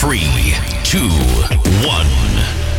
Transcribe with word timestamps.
Three, 0.00 0.54
two, 0.82 1.10
one. 1.86 2.06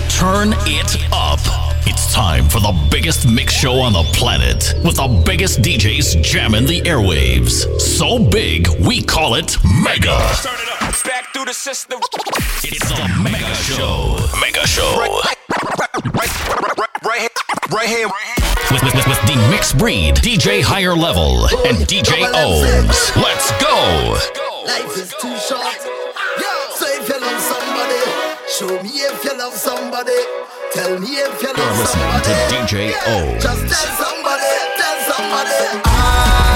Turn 0.10 0.56
it 0.66 0.98
up. 1.14 1.38
It's 1.86 2.12
time 2.12 2.50
for 2.50 2.60
the 2.60 2.74
biggest 2.90 3.30
mix 3.30 3.54
show 3.54 3.74
on 3.74 3.94
the 3.94 4.02
planet 4.12 4.74
with 4.84 4.96
the 4.96 5.22
biggest 5.24 5.62
DJs 5.62 6.24
jamming 6.24 6.66
the 6.66 6.82
airwaves. 6.82 7.80
So 7.80 8.18
big, 8.18 8.68
we 8.84 9.04
call 9.04 9.36
it 9.36 9.56
Mega. 9.84 10.18
Turn 10.42 10.56
it 10.56 10.82
up. 10.82 11.04
Back 11.06 11.32
through 11.32 11.46
the 11.46 11.54
system. 11.54 12.00
It's 12.64 12.90
the 12.90 13.22
Mega 13.22 13.54
Show. 13.54 14.18
Mega 14.42 14.66
Show. 14.66 14.98
Right, 14.98 15.38
right, 15.78 15.94
right, 16.16 16.78
right, 16.80 17.06
right 17.06 17.20
here. 17.20 17.30
Right 17.70 17.88
here. 17.88 18.08
With, 18.72 18.82
with, 18.82 18.96
with, 18.96 19.08
with 19.08 19.22
the 19.28 19.48
mixed 19.52 19.78
breed, 19.78 20.16
DJ 20.16 20.64
Higher 20.64 20.96
Level, 20.96 21.46
and 21.68 21.78
DJ 21.86 22.26
O's. 22.34 23.16
Let's 23.16 23.52
go. 23.62 24.18
Life 24.66 24.98
is 24.98 25.14
too 25.22 25.38
short. 25.38 26.01
Show 28.52 28.68
me 28.84 28.90
if 28.90 29.24
you 29.24 29.38
love 29.38 29.54
somebody. 29.54 30.12
Tell 30.74 31.00
me 31.00 31.08
if 31.08 31.42
you 31.42 31.48
love 31.48 31.58
You're 31.58 31.78
listening 31.78 32.12
to 32.20 32.34
somebody. 32.36 32.68
DJ 32.68 32.94
O. 33.08 33.40
Just 33.40 33.62
tell 33.72 33.90
somebody, 33.96 34.52
tell 34.78 34.98
somebody. 35.08 35.82
I 35.86 36.51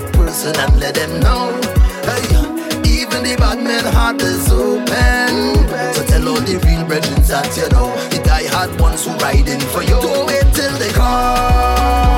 that 0.00 0.12
person 0.14 0.56
and 0.56 0.80
let 0.80 0.94
them 0.94 1.20
know. 1.20 1.52
Hey, 2.08 2.24
even 2.88 3.22
the 3.22 3.36
bad 3.38 3.58
man 3.62 3.84
heart 3.92 4.20
is 4.22 4.50
open. 4.50 5.68
So 5.94 6.04
tell 6.06 6.28
all 6.28 6.40
the 6.40 6.60
real 6.66 6.84
brethren 6.86 7.22
that 7.22 7.56
you 7.56 7.68
know 7.70 7.94
the 8.10 8.22
die 8.24 8.48
hard 8.48 8.78
ones 8.80 9.04
who 9.04 9.12
riding 9.16 9.60
for 9.72 9.82
you. 9.82 10.00
Don't 10.00 10.26
wait 10.26 10.46
till 10.54 10.76
they 10.78 10.92
come. 10.92 12.09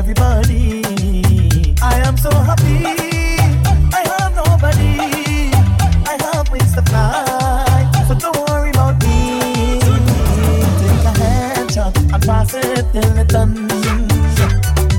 everybody. 0.00 0.82
I 1.82 1.96
am 2.08 2.16
so 2.16 2.30
happy. 2.30 2.80
I 3.98 4.02
have 4.10 4.32
nobody. 4.34 5.52
I 6.12 6.16
have 6.24 6.50
wings 6.50 6.72
to 6.74 6.82
fly. 6.88 7.84
So 8.08 8.14
don't 8.14 8.38
worry 8.48 8.70
about 8.70 8.96
me. 9.04 9.78
Take 10.80 11.04
a 11.10 11.12
headshot 11.20 11.94
and 12.14 12.22
pass 12.22 12.54
it 12.54 12.86
till 12.94 13.18
it's 13.18 13.32
done. 13.34 13.68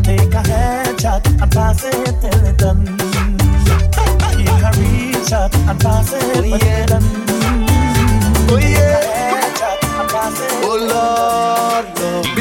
Take 0.03 0.35
a 0.39 0.43
headshot 0.51 1.23
and 1.41 1.51
pass 1.51 1.83
it 1.83 2.21
till 2.21 2.45
it's 2.45 2.57
done. 2.61 2.85
Take 4.37 4.65
a 4.67 4.71
real 4.77 5.25
shot 5.25 5.55
and 5.69 5.79
pass 5.79 6.13
it 6.13 6.21
till 6.33 6.53
it's 6.53 6.63
oh, 6.63 6.85
done. 6.91 7.07
Oh 8.51 8.59
yeah. 8.61 9.01
Oh 10.63 10.77
Lord, 10.91 11.85
Lord. 11.99 12.40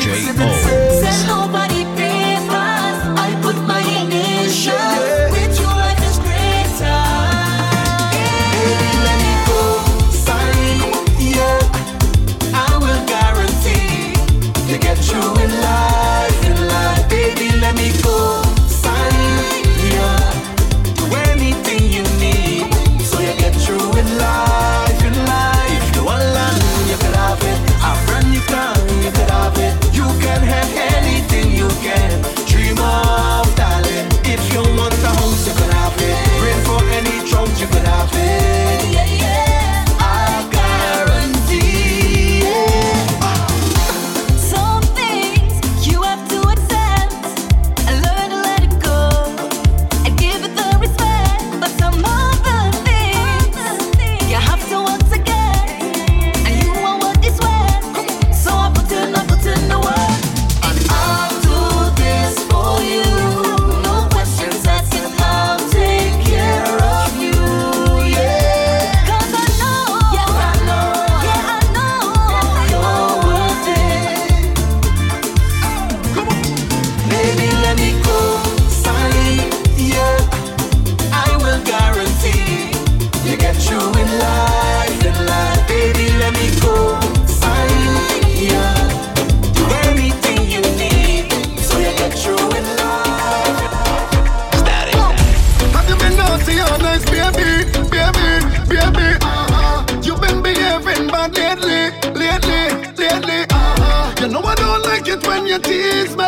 when 105.41 105.49
you 105.49 105.59
tease 105.59 106.17
me. 106.17 106.25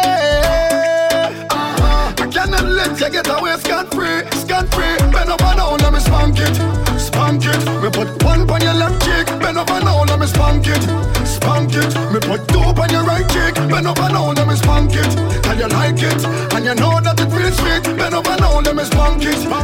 Uh-huh. 1.50 2.14
I 2.16 2.26
cannot 2.32 2.64
let 2.64 2.98
you 3.00 3.10
get 3.10 3.28
away 3.28 3.56
scot 3.58 3.92
free, 3.92 4.24
scot 4.40 4.66
free. 4.72 4.96
Bend 5.12 5.30
over 5.30 5.52
now, 5.56 5.76
let 5.76 5.92
me 5.92 6.00
spank 6.00 6.38
it, 6.40 6.56
spank 6.98 7.44
it. 7.44 7.60
Me 7.82 7.90
put 7.90 8.08
one 8.24 8.48
on 8.48 8.60
your 8.60 8.74
left 8.74 9.04
cheek, 9.04 9.26
bend 9.40 9.58
over 9.58 9.80
now, 9.84 10.04
let 10.04 10.18
me 10.18 10.26
spank 10.26 10.66
it, 10.66 10.82
spank 11.26 11.74
it. 11.74 11.92
Me 12.12 12.20
put 12.20 12.48
two 12.48 12.60
on 12.60 12.90
your 12.90 13.04
right 13.04 13.28
cheek, 13.28 13.54
bend 13.68 13.86
over 13.86 14.08
now, 14.08 14.32
let 14.32 14.46
me 14.46 14.56
spank 14.56 14.94
it. 14.94 15.12
And 15.48 15.58
you 15.60 15.68
like 15.68 16.00
it, 16.00 16.20
and 16.54 16.64
you 16.64 16.74
know 16.74 17.00
that 17.00 17.20
it 17.20 17.30
feels 17.30 17.56
sweet. 17.60 17.84
Bend 17.98 18.14
over 18.14 18.36
now, 18.40 18.60
let 18.60 18.74
me 18.74 18.84
spank 18.84 19.24
it. 19.24 19.36
Spank 19.36 19.61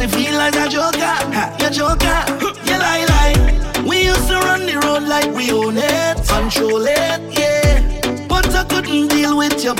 Cause 0.00 0.14
it 0.14 0.16
feel 0.16 0.34
like 0.38 0.54
a 0.54 0.66
joker, 0.66 1.14
your 1.60 1.70
joker, 1.70 2.24
you 2.64 2.78
lie 2.78 3.04
lie. 3.04 3.84
We 3.86 4.06
used 4.06 4.26
to 4.28 4.36
run 4.36 4.64
the 4.64 4.80
road 4.82 5.02
like 5.02 5.30
we 5.34 5.52
own 5.52 5.76
it, 5.76 6.26
control 6.26 6.86
it, 6.86 7.20
yeah. 7.38 8.26
But 8.26 8.48
I 8.54 8.64
couldn't 8.64 9.08
deal 9.08 9.36
with 9.36 9.62
you. 9.62 9.74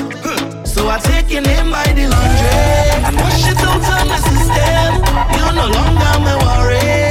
So 0.66 0.88
I 0.90 0.98
take 0.98 1.30
your 1.30 1.40
name 1.40 1.70
by 1.70 1.86
the 1.94 2.06
laundry 2.12 3.00
And 3.06 3.16
push 3.16 3.48
it 3.48 3.56
out 3.64 3.80
of 3.80 4.08
my 4.10 4.18
system. 4.28 4.92
You're 5.38 5.54
no 5.54 5.66
longer 5.72 6.12
my 6.20 6.36
worry. 6.44 7.09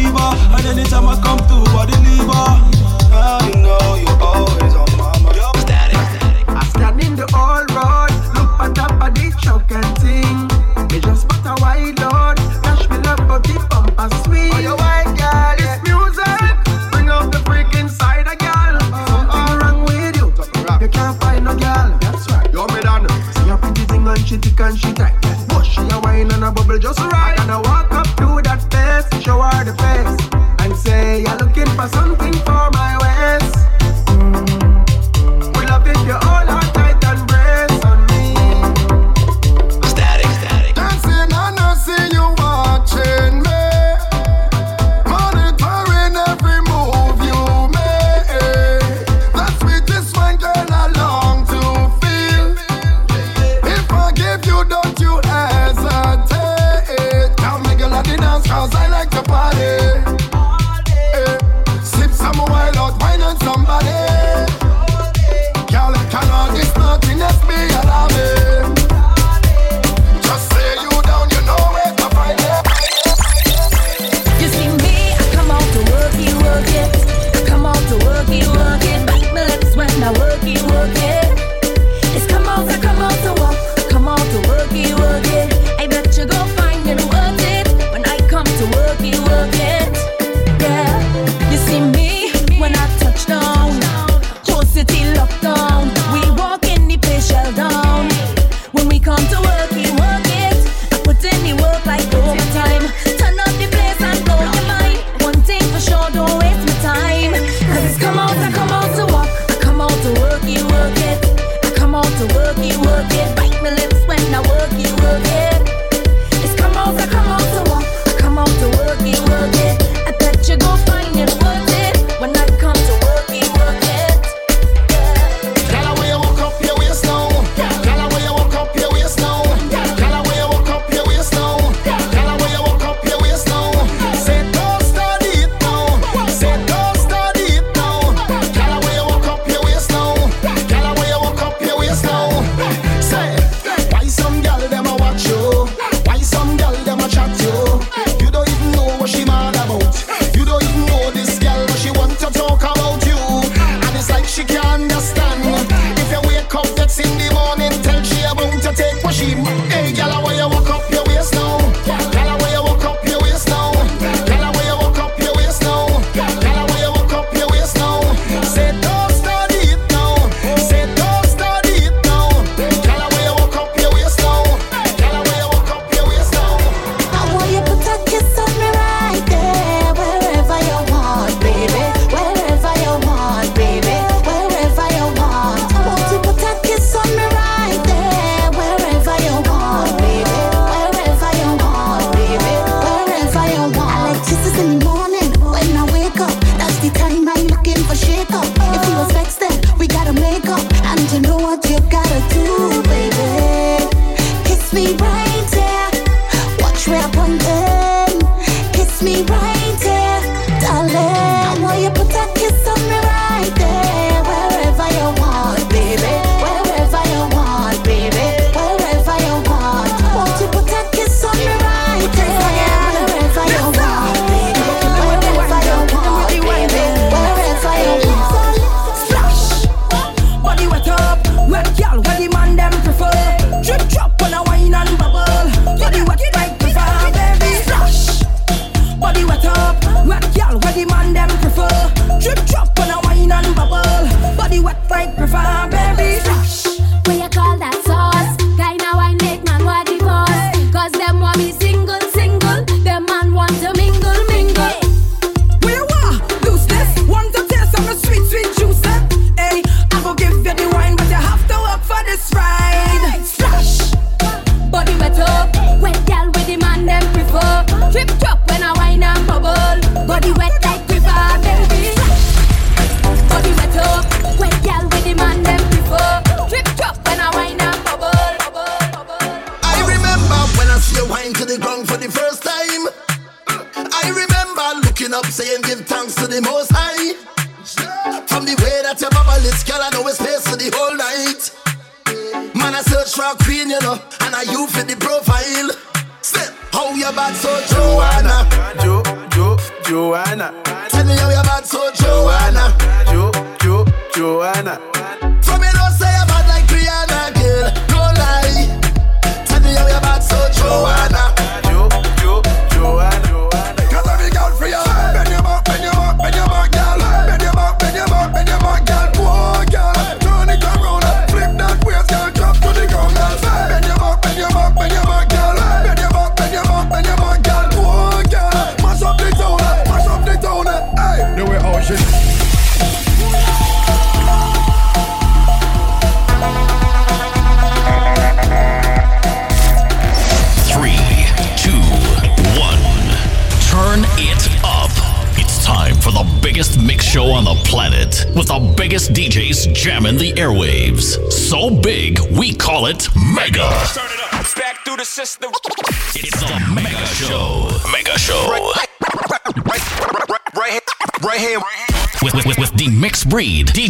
fever. 0.00 0.30
And 0.56 0.66
anytime 0.66 1.08
I 1.08 1.16
come 1.20 1.38
through, 1.48 1.66
I 1.76 1.86
deliver. 1.86 2.46
I 3.12 3.50
know 3.62 3.96
you 3.96 4.19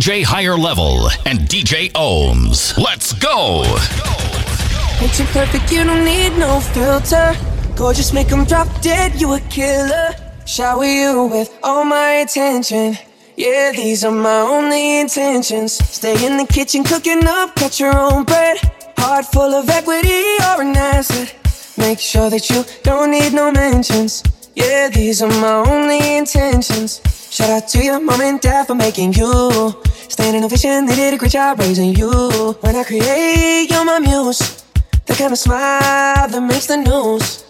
DJ 0.01 0.25
Higher 0.25 0.57
Level, 0.57 1.11
and 1.27 1.41
DJ 1.41 1.93
OhMz. 1.93 2.79
Let's 2.79 3.13
go. 3.13 3.65
Picture 4.99 5.27
perfect, 5.27 5.71
you 5.71 5.85
don't 5.85 6.07
need 6.07 6.39
no 6.39 6.59
filter. 6.61 7.37
Gorgeous, 7.77 8.11
make 8.15 8.33
'em 8.33 8.47
drop 8.47 8.67
dead, 8.81 9.21
you 9.21 9.35
a 9.35 9.41
killer. 9.51 10.17
Shower 10.47 10.87
you 10.87 11.25
with 11.25 11.51
all 11.63 11.85
my 11.85 12.13
attention. 12.25 12.97
Yeah, 13.37 13.73
these 13.73 14.03
are 14.03 14.11
my 14.11 14.41
only 14.41 15.01
intentions. 15.01 15.79
Stay 15.99 16.17
in 16.25 16.39
the 16.39 16.47
kitchen 16.47 16.83
cooking 16.83 17.27
up, 17.29 17.55
cut 17.57 17.79
your 17.79 17.95
own 17.95 18.25
bread. 18.25 18.57
Heart 18.97 19.27
full 19.27 19.53
of 19.55 19.69
equity, 19.69 20.25
or 20.49 20.63
an 20.63 20.79
asset. 20.79 21.35
Make 21.77 22.01
sure 22.01 22.31
that 22.31 22.49
you 22.49 22.65
don't 22.83 23.11
need 23.11 23.35
no 23.35 23.53
mentions. 23.53 24.23
Yeah, 24.55 24.89
these 24.89 25.21
are 25.21 25.35
my 25.45 25.57
only 25.71 26.17
intentions. 26.17 27.03
Shout 27.41 27.63
out 27.63 27.69
to 27.69 27.83
your 27.83 28.01
mom 28.01 28.21
and 28.21 28.39
dad 28.39 28.67
for 28.67 28.75
making 28.75 29.15
you. 29.15 29.75
Standing 30.11 30.45
ovation, 30.45 30.85
they 30.85 30.95
did 30.95 31.15
a 31.15 31.17
great 31.17 31.31
job 31.31 31.59
raising 31.59 31.95
you. 31.95 32.13
When 32.61 32.77
I 32.77 32.85
create, 32.85 33.71
you're 33.71 33.83
my 33.83 33.99
muse. 33.99 34.63
The 35.07 35.15
kind 35.15 35.33
of 35.33 35.39
smile 35.39 36.29
that 36.29 36.43
makes 36.43 36.67
the 36.67 36.77
news. 36.77 37.45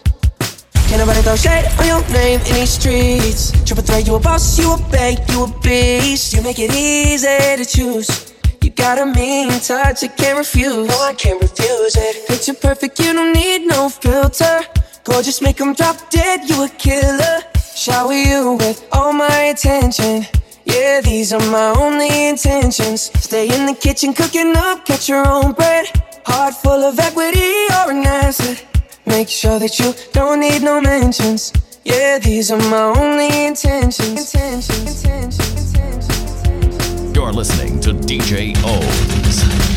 Can't 0.86 1.00
nobody 1.00 1.22
throw 1.22 1.34
shade 1.34 1.66
on 1.80 1.86
your 1.88 2.08
name 2.10 2.38
in 2.38 2.54
these 2.54 2.70
streets. 2.70 3.50
Triple 3.66 3.82
threat, 3.82 4.06
you 4.06 4.14
a 4.14 4.20
boss, 4.20 4.60
you 4.60 4.74
a 4.74 4.78
bank, 4.92 5.28
you 5.32 5.42
a 5.42 5.58
beast. 5.58 6.34
You 6.34 6.42
make 6.42 6.60
it 6.60 6.72
easy 6.72 7.26
to 7.56 7.64
choose. 7.64 8.32
You 8.62 8.70
got 8.70 8.96
a 8.96 9.06
mean 9.06 9.50
touch, 9.58 10.04
I 10.04 10.06
can't 10.06 10.38
refuse. 10.38 10.86
No, 10.86 11.02
I 11.02 11.14
can't 11.14 11.42
refuse 11.42 11.96
it. 11.96 12.28
Picture 12.28 12.54
perfect, 12.54 13.00
you 13.00 13.12
don't 13.12 13.32
need 13.32 13.66
no 13.66 13.88
filter. 13.88 14.60
Gorgeous, 15.02 15.42
make 15.42 15.60
'em 15.60 15.74
drop 15.74 15.96
dead, 16.10 16.48
you 16.48 16.62
a 16.62 16.68
killer. 16.68 17.49
Shower 17.74 18.12
you 18.12 18.52
with 18.58 18.86
all 18.92 19.12
my 19.12 19.52
attention. 19.54 20.26
Yeah, 20.64 21.00
these 21.00 21.32
are 21.32 21.50
my 21.50 21.72
only 21.78 22.28
intentions. 22.28 23.10
Stay 23.22 23.48
in 23.48 23.66
the 23.66 23.74
kitchen 23.74 24.12
cooking 24.12 24.54
up, 24.56 24.84
catch 24.84 25.08
your 25.08 25.26
own 25.26 25.52
bread. 25.52 25.86
Heart 26.26 26.54
full 26.54 26.82
of 26.84 26.98
equity 26.98 27.66
or 27.78 27.90
an 27.90 28.04
asset. 28.06 28.64
Make 29.06 29.28
sure 29.28 29.58
that 29.58 29.78
you 29.78 29.94
don't 30.12 30.40
need 30.40 30.62
no 30.62 30.80
mentions. 30.80 31.52
Yeah, 31.84 32.18
these 32.18 32.50
are 32.50 32.58
my 32.58 32.92
only 33.00 33.46
intentions. 33.46 34.34
intentions, 34.34 34.68
intentions, 35.04 35.74
intentions. 35.74 37.16
You're 37.16 37.32
listening 37.32 37.80
to 37.80 37.92
DJ 37.92 38.54
OhMz. 38.56 39.69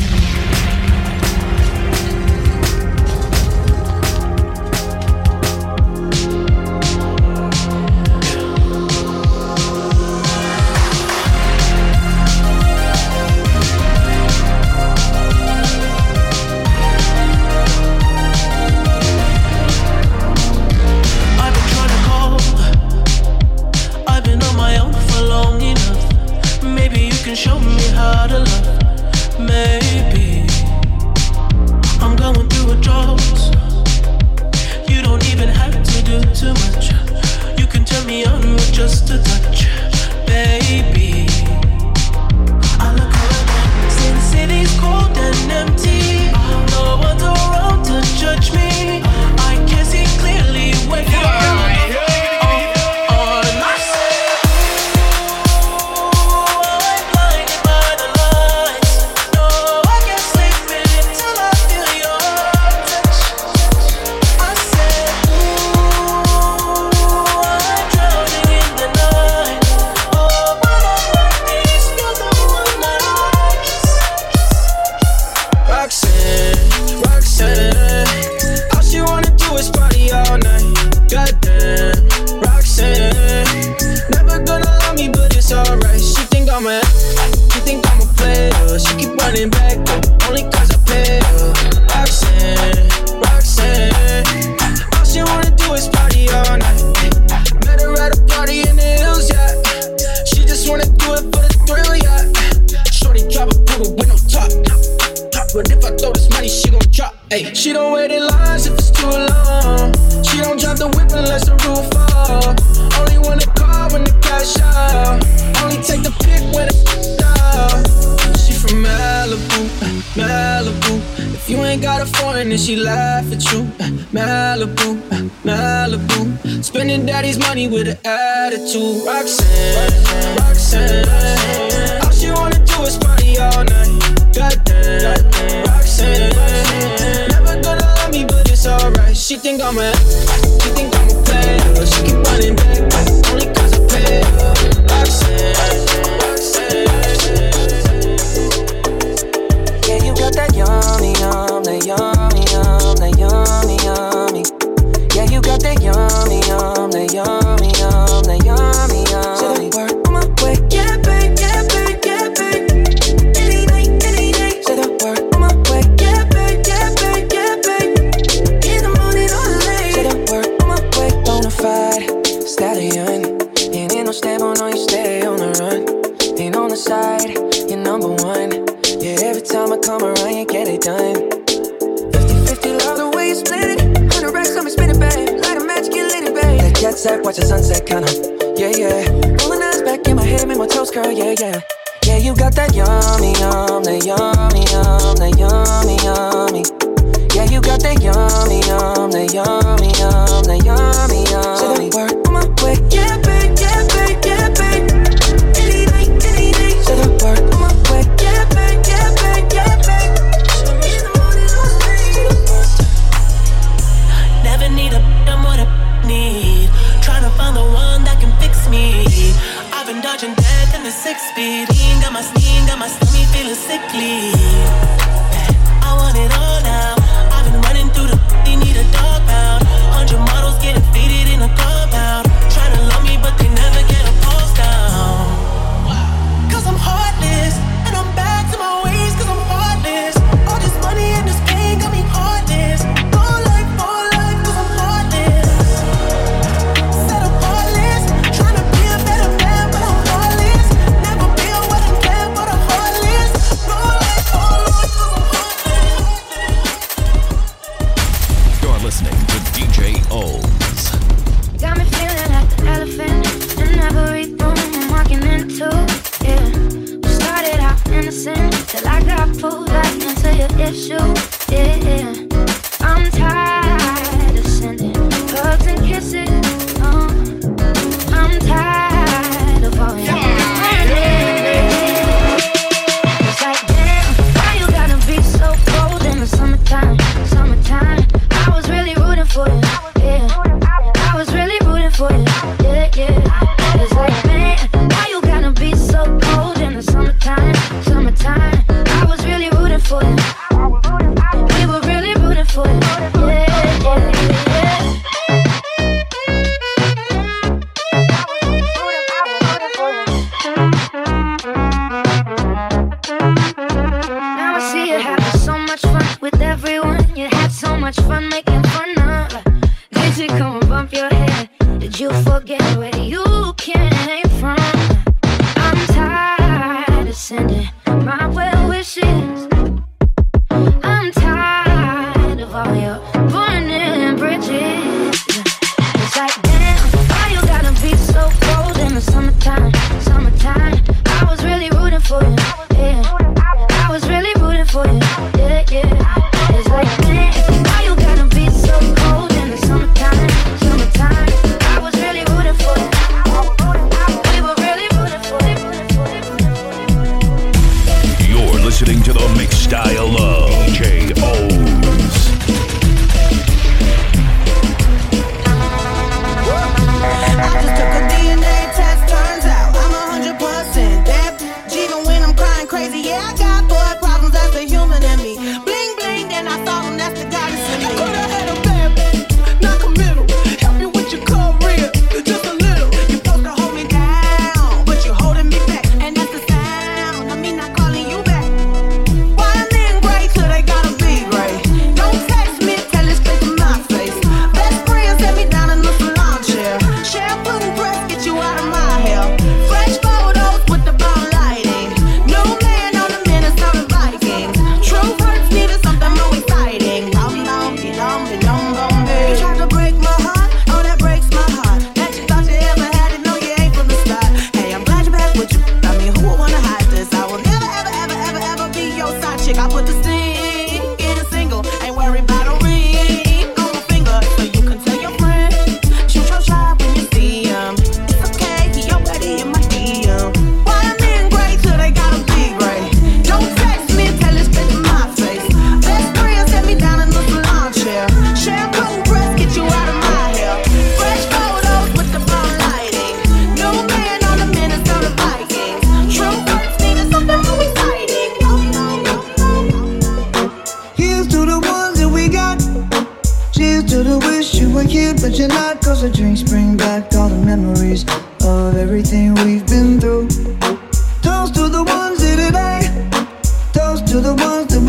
Can 27.33 27.51
show 27.51 27.59
me 27.59 27.81
how 27.95 28.27
to 28.27 28.39
love. 28.39 29.39
Maybe 29.39 30.45
I'm 31.99 32.15
going 32.15 32.47
through 32.47 32.73
a 32.73 32.75
drought. 32.75 33.21
You 34.87 35.01
don't 35.01 35.25
even 35.31 35.49
have 35.49 35.73
to 35.73 36.03
do 36.03 36.21
too 36.35 36.53
much. 36.53 36.91
You 37.59 37.65
can 37.65 37.85
turn 37.85 38.05
me 38.05 38.23
on 38.25 38.41
with 38.53 38.71
just 38.71 39.09
a 39.09 39.17
touch, 39.23 39.67
baby. 40.27 41.25
I 42.79 42.93
look 42.99 43.13
around, 43.23 43.91
since 43.97 44.23
city's 44.25 44.79
cold 44.79 45.17
and 45.17 45.51
empty. 45.51 46.31
No 46.71 46.97
one's 47.01 47.23
around 47.23 47.83
to 47.85 48.01
judge 48.19 48.53
me. 48.53 48.72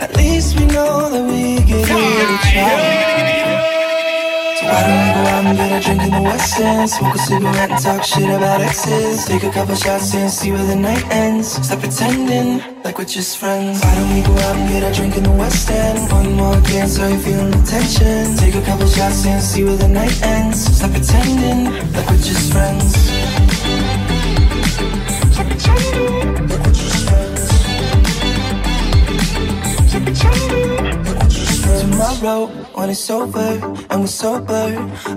At 0.00 0.16
least 0.16 0.58
we 0.58 0.66
know 0.66 1.08
that 1.10 1.24
we 1.30 1.62
get 1.64 1.86
to 1.86 2.38
try. 2.50 3.08
So 4.58 4.66
why 4.66 4.80
don't 4.86 5.02
we 5.06 5.10
go 5.14 5.22
out 5.30 5.44
and 5.46 5.56
get 5.56 5.70
a 5.70 5.80
drink 5.84 6.02
in 6.02 6.10
the 6.10 6.22
West 6.22 6.58
End? 6.58 6.90
Smoke 6.90 7.14
a 7.14 7.18
cigarette 7.18 7.70
and 7.70 7.80
talk 7.80 8.02
shit 8.02 8.28
about 8.28 8.60
exes. 8.60 9.26
Take 9.26 9.44
a 9.44 9.50
couple 9.52 9.74
shots 9.76 10.14
and 10.14 10.30
see 10.30 10.50
where 10.50 10.64
the 10.64 10.74
night 10.74 11.04
ends. 11.10 11.46
Stop 11.64 11.80
pretending 11.80 12.60
like 12.82 12.98
we're 12.98 13.04
just 13.04 13.38
friends. 13.38 13.80
Why 13.84 13.94
don't 13.94 14.14
we 14.14 14.22
go 14.22 14.32
out 14.46 14.56
and 14.56 14.68
get 14.68 14.82
a 14.82 14.92
drink 14.94 15.16
in 15.16 15.22
the 15.22 15.32
West 15.32 15.70
End? 15.70 16.10
One 16.10 16.32
more 16.34 16.58
again 16.58 16.88
so 16.88 17.06
you're 17.06 17.18
feeling 17.20 17.50
the 17.52 17.62
tension? 17.62 18.36
Take 18.36 18.56
a 18.56 18.62
couple 18.62 18.88
shots 18.88 19.24
and 19.26 19.42
see 19.42 19.62
where 19.62 19.76
the 19.76 19.88
night 19.88 20.22
ends. 20.22 20.58
Stop 20.76 20.90
pretending 20.90 21.72
like 21.92 22.08
we're 22.10 22.16
just 22.18 22.52
friends. 22.52 22.94
Pretending 25.36 26.07
I 32.08 32.18
wrote 32.22 32.48
when 32.74 32.88
it's 32.88 33.10
over 33.10 33.60
and 33.90 34.00
we're 34.00 34.06
sober. 34.06 34.66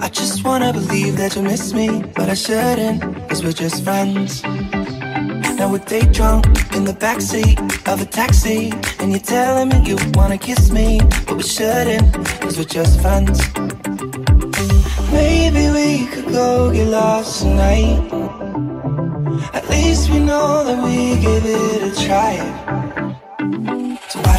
I 0.02 0.10
just 0.10 0.44
wanna 0.44 0.74
believe 0.74 1.16
that 1.16 1.38
you 1.38 1.42
miss 1.42 1.74
me, 1.74 2.04
but 2.18 2.28
I 2.28 2.34
shouldn't, 2.34 3.02
cause 3.30 3.42
we're 3.46 3.54
just 3.54 3.86
friends. 3.86 4.44
Now 4.44 5.72
we're 5.72 5.86
day 5.88 6.06
drunk 6.12 6.48
in 6.76 6.84
the 6.84 6.92
backseat 6.92 7.56
of 7.88 8.02
a 8.02 8.06
taxi, 8.06 8.74
and 9.00 9.12
you're 9.12 9.22
telling 9.22 9.70
me 9.70 9.90
you 9.90 9.98
wanna 10.16 10.38
kiss 10.38 10.70
me, 10.70 11.00
but 11.26 11.38
we 11.38 11.44
shouldn't, 11.44 12.14
cause 12.42 12.58
we're 12.58 12.66
just 12.66 13.00
friends. 13.00 13.40
Maybe 15.14 15.72
we 15.72 16.08
could 16.08 16.26
go 16.26 16.74
get 16.74 16.90
lost 16.90 17.44
tonight. 17.44 18.02
At 19.54 19.70
least 19.70 20.10
we 20.10 20.20
know 20.20 20.66
that 20.66 20.84
we 20.84 21.16
gave 21.22 21.46
it 21.46 21.84
a 21.90 22.06
try 22.06 22.81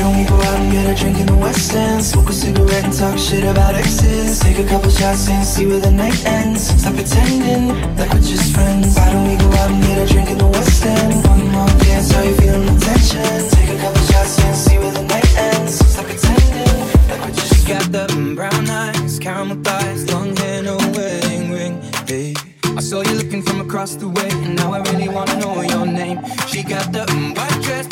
don't 0.03 0.19
we 0.19 0.25
go 0.25 0.35
out 0.35 0.59
and 0.59 0.73
get 0.73 0.85
a 0.91 0.95
drink 1.01 1.19
in 1.21 1.27
the 1.27 1.37
West 1.37 1.75
End. 1.75 2.03
Smoke 2.03 2.31
a 2.31 2.33
cigarette 2.33 2.85
and 2.85 2.93
talk 2.93 3.17
shit 3.17 3.45
about 3.45 3.75
exes. 3.75 4.41
Take 4.41 4.59
a 4.59 4.67
couple 4.67 4.91
shots 4.91 5.29
and 5.29 5.47
see 5.47 5.67
where 5.67 5.79
the 5.79 5.91
night 5.91 6.19
ends. 6.27 6.63
Stop 6.81 6.95
pretending 6.95 7.69
like 7.97 8.11
we're 8.13 8.27
just 8.33 8.53
friends. 8.55 8.97
Why 8.97 9.13
don't 9.13 9.29
we 9.31 9.37
go 9.37 9.49
out 9.61 9.71
and 9.71 9.83
get 9.83 9.99
a 10.03 10.07
drink 10.13 10.29
in 10.31 10.39
the 10.39 10.47
West 10.47 10.85
End? 10.85 11.15
One 11.25 11.47
more 11.55 11.73
dance, 11.87 12.13
are 12.15 12.25
you 12.25 12.35
feeling? 12.35 12.67
The 12.67 12.77
tension? 12.87 13.23
Take 13.55 13.71
a 13.77 13.79
couple 13.79 14.03
shots 14.11 14.41
and 14.43 14.57
see 14.57 14.79
where 14.79 14.91
the 14.91 15.05
night 15.05 15.31
ends. 15.37 15.75
Stop 15.93 16.07
pretending 16.07 16.79
like 17.09 17.21
we're 17.25 17.37
just 17.39 17.55
She 17.55 17.69
got 17.73 17.87
the 17.93 18.07
brown 18.35 18.69
eyes, 18.69 19.19
caramel 19.21 19.63
thighs 19.63 20.11
Long 20.13 20.35
hair 20.37 20.63
no 20.65 20.77
wedding 20.97 21.53
ring, 21.53 21.75
hey 22.09 22.35
I 22.65 22.81
saw 22.81 23.03
you 23.03 23.15
looking 23.21 23.43
from 23.43 23.61
across 23.61 23.95
the 23.95 24.09
way 24.09 24.31
And 24.47 24.57
now 24.57 24.73
I 24.73 24.81
really 24.91 25.09
wanna 25.09 25.39
know 25.39 25.63
your 25.63 25.87
name. 25.87 26.19
She 26.49 26.63
got 26.63 26.91
the 26.91 27.05
white 27.37 27.63
dress 27.63 27.92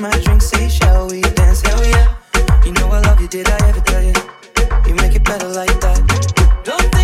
my 0.00 0.10
drink, 0.20 0.42
say, 0.42 0.68
shall 0.68 1.08
we 1.08 1.20
dance? 1.20 1.60
Hell 1.62 1.84
yeah. 1.84 2.14
You 2.64 2.72
know 2.72 2.88
I 2.88 3.00
love 3.00 3.20
you, 3.20 3.28
did 3.28 3.48
I 3.48 3.68
ever 3.68 3.80
tell 3.80 4.02
you? 4.02 4.12
You 4.86 4.94
make 4.96 5.14
it 5.14 5.24
better 5.24 5.48
like 5.48 5.80
that. 5.80 6.62
Don't 6.64 6.97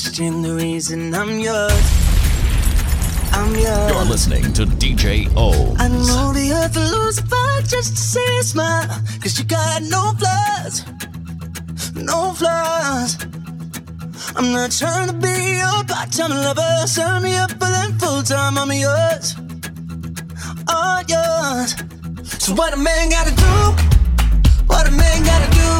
question 0.00 0.40
the 0.40 0.54
reason 0.54 1.14
I'm 1.14 1.38
yours. 1.40 1.86
I'm 3.32 3.52
yours. 3.54 3.92
You're 3.92 4.04
listening 4.04 4.52
to 4.54 4.64
DJ 4.64 5.30
O. 5.36 5.74
I 5.78 5.88
know 5.88 6.32
the 6.32 6.52
earth 6.52 6.74
will 6.74 7.04
lose 7.04 7.18
a 7.18 7.26
fight 7.26 7.64
just 7.68 7.96
to 7.96 8.02
see 8.02 8.38
a 8.40 8.42
smile. 8.42 8.88
Cause 9.20 9.38
you 9.38 9.44
got 9.44 9.82
no 9.82 10.12
flaws. 10.18 10.86
No 11.94 12.32
flaws. 12.32 13.18
I'm 14.36 14.52
not 14.52 14.70
trying 14.72 15.08
to 15.08 15.16
be 15.26 15.58
your 15.60 15.84
part-time 15.84 16.30
lover. 16.30 16.86
Sign 16.86 17.22
me 17.22 17.36
up 17.36 17.50
for 17.50 17.70
that 17.76 17.92
full-time. 18.00 18.56
I'm 18.56 18.72
yours. 18.72 19.36
All 20.66 21.02
yours. 21.12 21.76
So 22.42 22.54
what 22.54 22.72
a 22.72 22.78
man 22.78 23.10
gotta 23.10 23.34
do? 23.36 23.54
What 24.66 24.88
a 24.88 24.92
man 24.92 25.18
gotta 25.24 25.50
do 25.60 25.70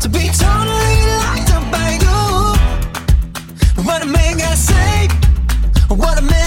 to 0.00 0.08
be 0.08 0.26
totally 0.28 1.33
What 6.04 6.18
a 6.18 6.22
man 6.22 6.43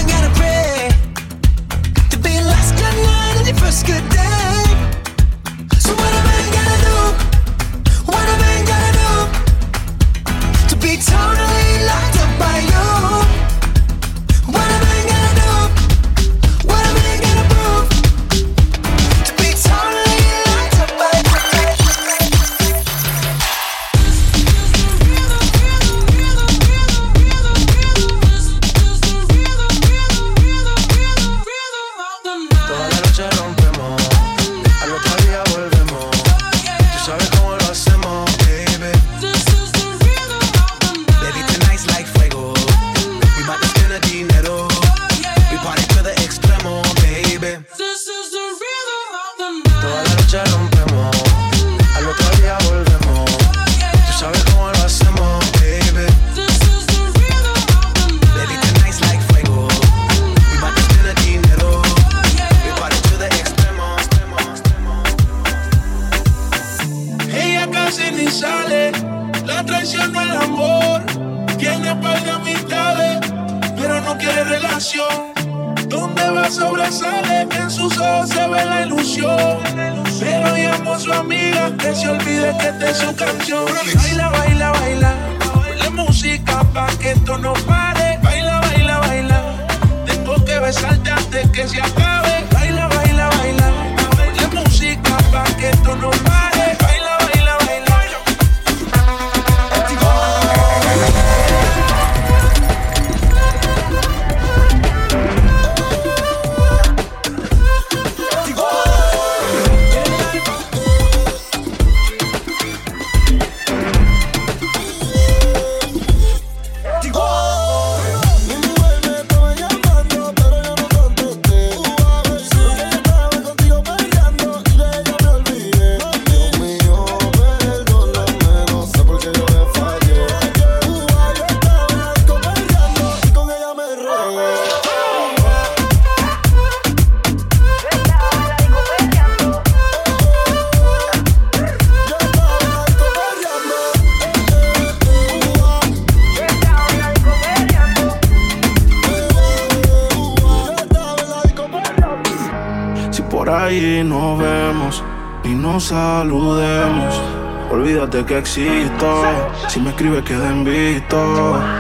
Si 159.70 159.80
me 159.80 159.90
escribes, 159.92 160.24
queda 160.24 160.50
en. 160.50 160.66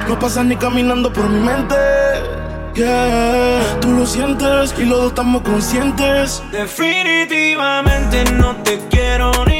No 0.07 0.17
pasas 0.17 0.45
ni 0.45 0.55
caminando 0.55 1.11
por 1.11 1.27
mi 1.29 1.41
mente. 1.41 1.75
Yeah, 2.73 3.79
tú 3.81 3.91
lo 3.91 4.05
sientes 4.05 4.73
y 4.77 4.85
los 4.85 4.97
dos 4.99 5.07
estamos 5.09 5.41
conscientes. 5.41 6.41
Definitivamente 6.51 8.23
no 8.31 8.55
te 8.63 8.79
quiero 8.89 9.31
ni 9.45 9.56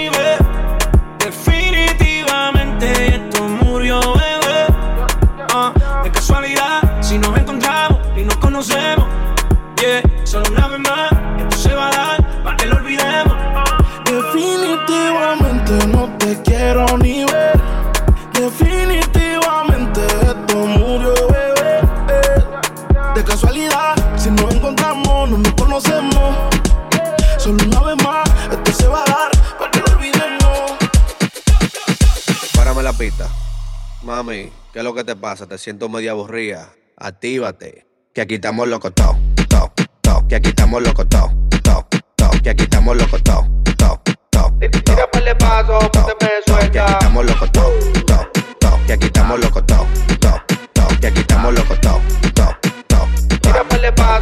Mami, 34.28 34.52
¿qué 34.74 34.80
es 34.80 34.84
lo 34.84 34.94
que 34.94 35.06
te 35.06 35.16
pasa? 35.16 35.48
Te 35.48 35.58
siento 35.58 35.88
medio 35.88 36.12
aburrida. 36.12 36.74
Actívate. 36.98 37.86
Que 38.14 38.20
aquí 38.20 38.36
estamos 38.36 38.68
locos, 38.68 38.94
to, 38.94 39.18
to, 39.48 39.72
to. 40.02 40.28
Que 40.28 40.36
aquí 40.36 40.50
estamos 40.50 40.84
locos, 40.84 41.08
to, 41.08 41.32
to, 41.64 41.88
to. 42.18 42.30
Que 42.44 42.50
aquí 42.50 42.64
estamos 42.64 42.98
locos, 42.98 43.24
to, 43.24 43.48
to, 43.78 44.02
to. 44.30 44.54
Tira 44.84 45.10
par 45.10 45.24
de 45.24 45.34
paso, 45.34 45.80
ponte 45.80 46.28
suelta. 46.46 46.70
Que 46.70 46.80
aquí 46.82 46.92
estamos 46.92 47.26
locos, 47.26 47.52
to, 47.54 47.62
to, 48.06 48.30
to. 48.60 48.80
Que 48.86 48.94
aquí 48.94 49.06
estamos 49.06 49.40
locos, 49.40 49.66
to, 49.66 49.88
to, 50.20 50.42
to. 50.74 51.00
Que 51.00 51.08
aquí 51.08 51.20
estamos 51.22 51.54
locos, 51.54 51.80
to. 51.80 52.27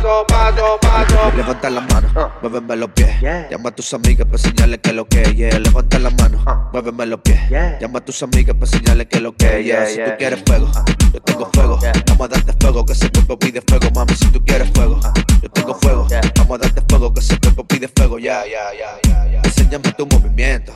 Paso, 0.05 0.23
paso, 0.27 0.77
paso. 0.81 1.31
Levanta 1.35 1.67
la 1.71 1.81
mano, 1.81 2.31
muéveme 2.39 2.75
los 2.75 2.89
pies. 2.91 3.09
Llama 3.49 3.69
a 3.69 3.71
tus 3.75 3.91
amigas 3.91 4.27
para 4.27 4.37
enseñarles 4.37 4.79
que 4.83 4.93
lo 4.93 5.07
que 5.07 5.21
es. 5.23 5.35
Yeah. 5.35 5.57
Levanta 5.57 5.97
la 5.97 6.11
mano, 6.11 6.69
muéveme 6.71 7.07
los 7.07 7.21
pies. 7.21 7.39
Llama 7.81 7.97
a 7.97 8.05
tus 8.05 8.21
amigas 8.21 8.55
para 8.55 8.71
enseñarles 8.71 9.07
que 9.07 9.19
lo 9.19 9.35
que 9.35 9.59
es. 9.61 9.65
Yeah. 9.65 9.85
Si 9.87 9.95
tú 9.97 10.11
quieres 10.19 10.43
fuego, 10.45 10.69
yo 11.11 11.21
tengo 11.21 11.49
fuego. 11.51 11.79
Vamos 12.07 12.25
a 12.25 12.27
darte 12.27 12.53
fuego, 12.61 12.85
que 12.85 12.93
ese 12.93 13.09
cuerpo 13.11 13.39
pide 13.39 13.61
fuego, 13.67 13.89
mami. 13.95 14.13
Si 14.15 14.27
tú 14.27 14.45
quieres 14.45 14.69
fuego, 14.75 14.99
yo 15.41 15.49
tengo 15.49 15.73
fuego. 15.73 16.07
Vamos 16.37 16.55
a 16.59 16.61
darte 16.61 16.81
fuego, 16.87 17.11
que 17.11 17.19
ese 17.21 17.39
cuerpo 17.39 17.65
pide 17.67 17.87
fuego. 17.87 18.19
Ya, 18.19 18.43
ya, 18.45 18.59
ya, 18.77 19.09
ya, 19.09 19.31
ya. 19.31 19.41
Enséñame 19.43 19.91
tu 19.93 20.05
movimiento. 20.05 20.71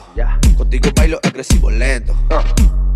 Contigo 0.56 0.90
bailo 0.96 1.20
agresivo 1.22 1.70
lento. 1.70 2.16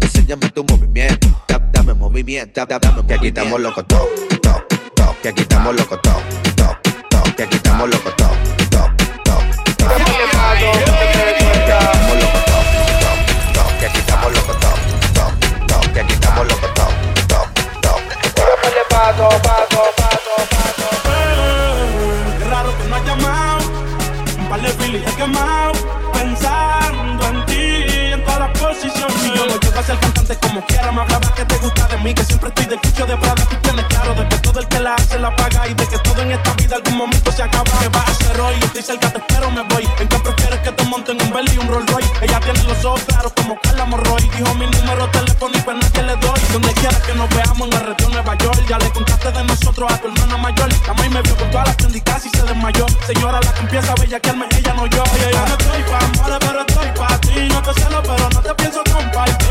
Enséñame 0.01 0.51
tu 0.51 0.65
movimiento. 0.65 1.29
Da- 1.47 1.61
Dame 1.73 1.95
movimiento, 1.95 2.65
da- 2.67 2.79
dame 2.81 3.07
que 3.07 3.15
aquí 3.15 3.27
estamos 3.29 3.61
locos, 3.61 3.87
to, 3.87 4.09
to, 4.43 4.65
que 5.23 5.29
aquí 5.29 5.43
estamos 5.43 5.75
locos 5.75 6.01
top, 6.03 6.23
top, 6.57 6.77
top, 7.09 7.35
que 7.35 7.43
aquí 7.45 7.57
estamos 7.57 7.89
locos 7.89 8.17
top, 8.17 8.37
top, 8.71 8.91
top, 9.25 9.43
top. 9.65 9.79
Que 13.79 13.87
aquí 13.87 13.99
estamos 13.99 14.33
locos 14.33 14.59
top, 14.61 14.79
top, 15.15 15.33
top, 15.67 15.93
que 15.93 16.01
aquí 16.01 16.13
estamos 16.13 16.47
locos 16.49 16.75
top, 16.75 16.91
top, 17.29 17.49
top, 17.81 18.01
top. 18.01 18.01
Qué 22.39 22.45
raro 22.45 22.71
que 22.79 22.85
no 22.89 22.97
has 22.97 23.05
llamado, 23.05 23.61
un 24.39 24.49
par 24.49 24.61
de 24.61 24.69
filis 24.69 25.03
he 25.07 25.17
quemado, 25.17 25.73
pensando 26.13 27.29
en 27.29 27.47
ti 27.47 28.13
en 28.13 28.25
todas 28.25 28.41
las 28.41 28.51
posiciones. 28.59 29.21
Si 29.21 29.29
yo 29.35 29.47
no 29.47 29.59
llego 29.59 29.79
a 29.79 29.83
ser 29.83 29.99
cantante 29.99 30.37
como 30.37 30.65
quiera, 30.67 30.93
me 30.93 31.01
hablaba 31.03 31.35
que 31.35 31.45
te 31.45 31.57
gusta 31.59 31.87
de 31.89 31.99
mí, 31.99 32.15
que 32.15 32.25
siempre 32.25 32.49
estoy 32.49 32.67
del 32.67 32.81
cucho 32.81 33.07
de 33.07 33.17
Prada, 33.17 33.47
todo 34.55 34.63
el 34.63 34.69
que 34.69 34.79
la 34.79 34.95
hace 34.95 35.19
la 35.19 35.35
paga 35.35 35.67
y 35.67 35.75
de 35.75 35.85
que 35.89 35.99
todo 35.99 36.23
en 36.23 36.31
esta 36.31 36.53
vida 36.55 36.77
algún 36.77 36.97
momento 36.97 37.33
se 37.33 37.43
acaba. 37.43 37.65
¿Qué 37.81 37.89
vas 37.89 38.07
a 38.07 38.11
hacer 38.13 38.41
hoy? 38.41 38.55
Estoy 38.63 38.83
cerca, 38.83 39.11
te 39.11 39.19
espero, 39.19 39.51
me 39.51 39.63
voy. 39.63 39.83
¿En 39.99 40.07
qué 40.07 40.19
prefieres 40.21 40.61
que 40.61 40.71
te 40.71 40.85
monten 40.85 41.21
un 41.21 41.33
Bentley 41.33 41.57
y 41.57 41.59
un 41.59 41.67
Rolls 41.67 41.91
Royce? 41.91 42.11
Ella 42.23 42.39
tiene 42.39 42.63
los 42.63 42.85
ojos 42.85 43.03
claros 43.03 43.33
como 43.35 43.59
Carla 43.61 43.85
Morroy, 43.87 44.23
dijo 44.23 44.55
mi 44.55 44.67
número 44.67 45.11
telefónico, 45.11 45.73
en 45.73 45.81
que 45.81 46.03
le 46.03 46.15
doy. 46.17 46.41
Donde 46.53 46.73
quiera 46.75 47.01
que 47.01 47.15
nos 47.15 47.29
veamos 47.31 47.67
en 47.67 47.75
el 47.75 47.81
reto 47.81 48.09
Nueva 48.11 48.39
York, 48.39 48.65
ya 48.69 48.79
le 48.79 48.91
contaste 48.91 49.33
de 49.33 49.43
nosotros 49.43 49.93
a 49.93 49.99
tu 49.99 50.07
hermana 50.07 50.37
mayor. 50.37 50.69
La 50.69 51.07
y 51.07 51.11
me 51.11 51.23
vio 51.23 51.37
con 51.37 51.51
todas 51.51 51.67
las 51.67 51.77
prendicas 51.77 52.25
y 52.25 52.31
se 52.31 52.43
desmayó. 52.45 52.87
Señora, 53.09 53.41
la 53.41 53.53
que 53.55 53.61
empieza 53.61 53.93
a 53.93 53.95
bellaquearme, 53.97 54.47
ella 54.57 54.75
no 54.75 54.87
yo. 54.87 55.03
Oye, 55.03 55.31
yo 55.33 55.47
no 55.49 55.55
estoy 55.57 55.83
pa' 55.83 55.99
amores, 55.99 56.39
pero 56.39 56.61
estoy 56.61 56.89
pa'. 56.97 57.15
No 57.49 57.63
te 57.63 57.81
celo, 57.81 58.03
pero 58.03 58.31
no 58.31 58.41
te 58.41 58.55
pienso 58.55 58.85
compartir. 58.85 59.44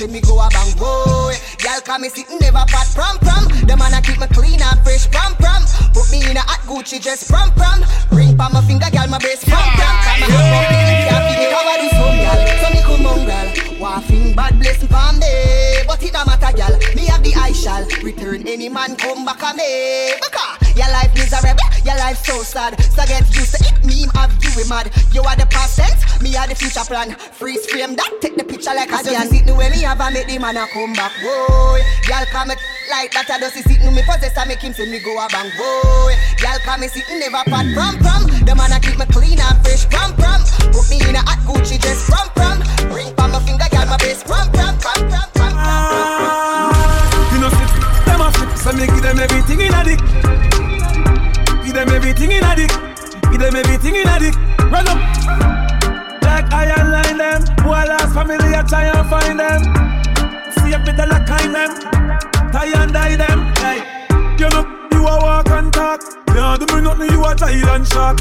Possess, 0.00 0.08
I 0.08 0.08
make 0.08 0.08
him 0.08 0.08
say 0.08 0.08
me 0.08 0.20
go 0.20 0.40
a 0.40 0.48
bang, 0.50 0.76
boy. 0.76 1.34
Y'all 1.64 1.80
come 1.80 2.02
me 2.02 2.08
sitting 2.08 2.38
never 2.40 2.64
fat 2.68 2.88
prom 2.94 3.18
prom. 3.18 3.44
The 3.66 3.76
man 3.76 3.92
a 3.92 4.00
keep 4.00 4.20
me 4.20 4.26
clean 4.28 4.60
and 4.60 4.80
fresh 4.82 5.10
prom 5.10 5.34
prom. 5.36 5.64
Put 5.92 6.10
me 6.10 6.24
in 6.24 6.36
a 6.36 6.40
hot 6.40 6.60
Gucci 6.66 7.02
dress 7.02 7.28
prom 7.28 7.50
prom. 7.52 7.84
Ring 8.10 8.36
pa 8.36 8.48
my 8.52 8.62
finger, 8.62 8.90
girl, 8.90 9.08
my 9.08 9.18
best 9.18 9.46
prom 9.46 9.62
prom. 9.76 9.96
Come 10.04 10.22
and 10.24 10.32
have 10.32 10.70
me, 10.70 10.94
can't 11.08 11.24
be 11.28 11.46
cover 11.52 11.76
this 11.80 11.94
home, 11.96 12.18
girl. 12.18 12.40
So 12.60 12.68
me 12.72 12.80
come 12.82 13.02
mongrel. 13.02 13.48
Waffing 13.80 14.36
bad 14.36 14.58
blessing 14.58 14.88
from 14.88 15.18
me, 15.18 15.32
but 15.86 16.02
it 16.02 16.12
don't 16.12 16.26
matter, 16.26 16.39
the 17.22 17.34
eye 17.34 17.52
shall 17.52 17.84
return 18.02 18.46
any 18.46 18.68
man 18.68 18.96
come 18.96 19.24
back 19.24 19.42
a 19.42 19.56
me. 19.56 20.12
Baka, 20.20 20.64
your 20.76 20.88
life 20.88 21.12
miserable, 21.14 21.68
your 21.84 21.96
life 21.96 22.18
so 22.24 22.42
sad. 22.42 22.80
So 22.82 23.04
get 23.06 23.28
used 23.34 23.56
to 23.56 23.64
it, 23.64 23.84
me 23.84 24.06
have 24.14 24.32
you 24.42 24.50
we 24.56 24.68
mad. 24.68 24.90
You 25.12 25.22
are 25.22 25.36
the 25.36 25.46
past 25.46 25.78
tense, 25.78 26.00
me 26.22 26.36
are 26.36 26.48
the 26.48 26.54
future 26.54 26.84
plan. 26.84 27.14
Freeze 27.14 27.66
frame 27.66 27.96
that, 27.96 28.12
take 28.20 28.36
the 28.36 28.44
picture 28.44 28.74
like 28.74 28.90
a 28.90 29.02
just 29.04 29.30
sit 29.30 29.46
the 29.46 29.54
way 29.54 29.70
me 29.70 29.82
have 29.82 30.00
a 30.00 30.10
make 30.10 30.26
the 30.26 30.38
man 30.38 30.56
a 30.56 30.66
come 30.68 30.92
back, 30.94 31.12
boy. 31.22 31.80
Y'all 32.08 32.26
come 32.26 32.50
like 32.90 33.14
that, 33.14 33.30
I 33.30 33.38
just 33.38 33.54
sit 33.62 33.80
no 33.86 33.94
me 33.94 34.02
possess, 34.02 34.36
I 34.36 34.44
make 34.44 34.60
him 34.60 34.74
say 34.74 34.90
me 34.90 34.98
go 34.98 35.14
a 35.14 35.30
bang, 35.30 35.48
boy. 35.54 36.12
Y'all 36.42 36.58
come 36.66 36.82
me 36.82 36.88
sitting 36.90 37.22
never 37.22 37.46
pat 37.46 37.70
prom 37.72 37.94
prom. 38.02 38.26
The 38.42 38.52
man 38.52 38.74
a 38.74 38.82
keep 38.82 38.98
me 38.98 39.06
clean 39.14 39.38
and 39.38 39.56
fresh 39.62 39.86
prom 39.86 40.12
prom. 40.18 40.42
Put 40.74 40.90
me 40.90 40.98
in 40.98 41.14
a 41.14 41.22
hot 41.22 41.38
Gucci 41.46 41.78
dress 41.78 42.02
prom 42.10 42.26
prom. 42.34 42.58
Ring 42.90 43.14
pa 43.14 43.30
my 43.30 43.38
finger, 43.46 43.70
girl, 43.70 43.86
my 43.86 43.96
best 44.02 44.26
prom 44.26 44.50
prom 44.50 44.74
prom 44.82 45.00
prom 45.06 45.24
prom. 45.38 45.54
You 47.30 47.38
know, 47.38 47.50
sit, 47.54 47.70
them 48.10 48.20
a 48.20 48.28
flip, 48.34 48.50
so 48.58 48.70
me 48.74 48.84
give 48.90 49.04
them 49.06 49.22
everything 49.22 49.60
in 49.62 49.72
a 49.72 49.80
dick. 49.86 50.00
Give 51.62 51.74
them 51.78 51.88
everything 51.94 52.34
in 52.34 52.42
a 52.42 52.52
dick. 52.58 52.74
Give 53.30 53.38
them 53.38 53.54
everything 53.54 53.94
in 53.94 54.08
a 54.10 54.16
dick. 54.18 54.34
Run 54.66 54.90
up. 54.90 54.98
Like 56.26 56.50
iron 56.50 56.90
line 56.90 57.18
them. 57.22 57.40
Boy, 57.62 57.86
last 57.86 58.12
family, 58.12 58.50
I 58.50 58.66
try 58.66 58.90
and 58.90 59.06
find 59.06 59.38
them. 59.38 59.62
See 60.58 60.74
bit 60.74 60.98
of 60.98 61.08
like 61.08 61.26
kind 61.30 61.54
them. 61.54 62.39
Tie 62.52 62.82
and 62.82 62.92
die 62.92 63.16
them. 63.16 63.52
Hey, 63.58 63.78
you 64.38 64.48
know, 64.50 64.66
you 64.92 65.06
a 65.06 65.16
walk 65.22 65.48
and 65.50 65.72
talk. 65.72 66.02
Yeah, 66.34 66.56
do 66.58 66.66
me 66.74 66.82
nothing, 66.82 67.10
you 67.10 67.24
a 67.24 67.34
Thailand 67.34 67.90
shark. 67.92 68.18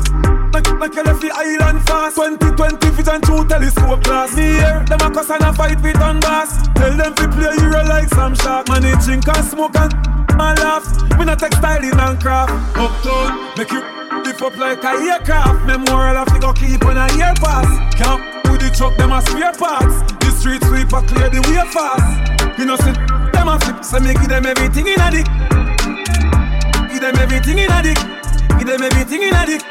Like, 0.53 0.69
like 0.79 0.95
you 0.95 1.03
left 1.03 1.21
the 1.21 1.31
island 1.33 1.81
fast. 1.85 2.15
2020 2.15 2.89
vision 2.89 3.21
through 3.21 3.47
telescope 3.47 4.03
glass. 4.03 4.35
Me 4.35 4.43
here, 4.43 4.83
them 4.87 5.01
a 5.01 5.09
cuss 5.11 5.29
and 5.29 5.43
a 5.43 5.53
fight 5.53 5.81
with 5.81 6.01
on 6.01 6.19
gas 6.19 6.67
Tell 6.75 6.95
them 6.95 7.13
to 7.15 7.27
play 7.29 7.53
hero 7.57 7.83
like 7.85 8.09
some 8.09 8.35
shark 8.35 8.67
Man, 8.67 8.81
they 8.81 8.95
drink 9.05 9.27
and 9.27 9.45
smoke 9.45 9.75
and 9.75 9.93
and 10.39 10.59
laugh. 10.59 10.85
Me 11.17 11.25
not 11.25 11.39
textiling 11.39 11.99
and 11.99 12.19
craft. 12.19 12.51
Uptown, 12.77 13.57
make 13.57 13.71
you 13.71 13.81
lift 14.23 14.41
up 14.41 14.57
like 14.57 14.83
a 14.83 14.87
aircraft. 14.87 15.65
Memorial 15.65 16.25
to 16.25 16.39
go 16.39 16.53
keep 16.53 16.83
on 16.85 16.97
a 16.97 17.07
year 17.17 17.33
pass. 17.37 17.67
Can't 17.95 18.21
with 18.49 18.61
the 18.61 18.69
truck, 18.75 18.95
them 18.97 19.11
a 19.11 19.21
spare 19.21 19.53
parts. 19.53 20.01
The 20.23 20.31
street 20.31 20.63
sweeper 20.63 21.01
clear 21.07 21.29
the 21.29 21.41
way 21.47 21.61
fast. 21.69 22.57
You 22.57 22.65
know, 22.65 22.77
see, 22.77 22.93
them 23.39 23.47
a 23.47 23.59
flip 23.59 23.83
So 23.83 23.99
me 23.99 24.13
give 24.13 24.27
them 24.27 24.45
everything 24.45 24.87
in 24.87 24.99
a 24.99 25.09
dick 25.09 25.25
Give 26.91 27.01
them 27.01 27.15
everything 27.15 27.57
in 27.57 27.71
a 27.71 27.81
dick 27.81 27.97
Give 28.59 28.67
them 28.67 28.83
everything 28.83 29.23
in 29.23 29.33
a 29.33 29.45
dick 29.45 29.63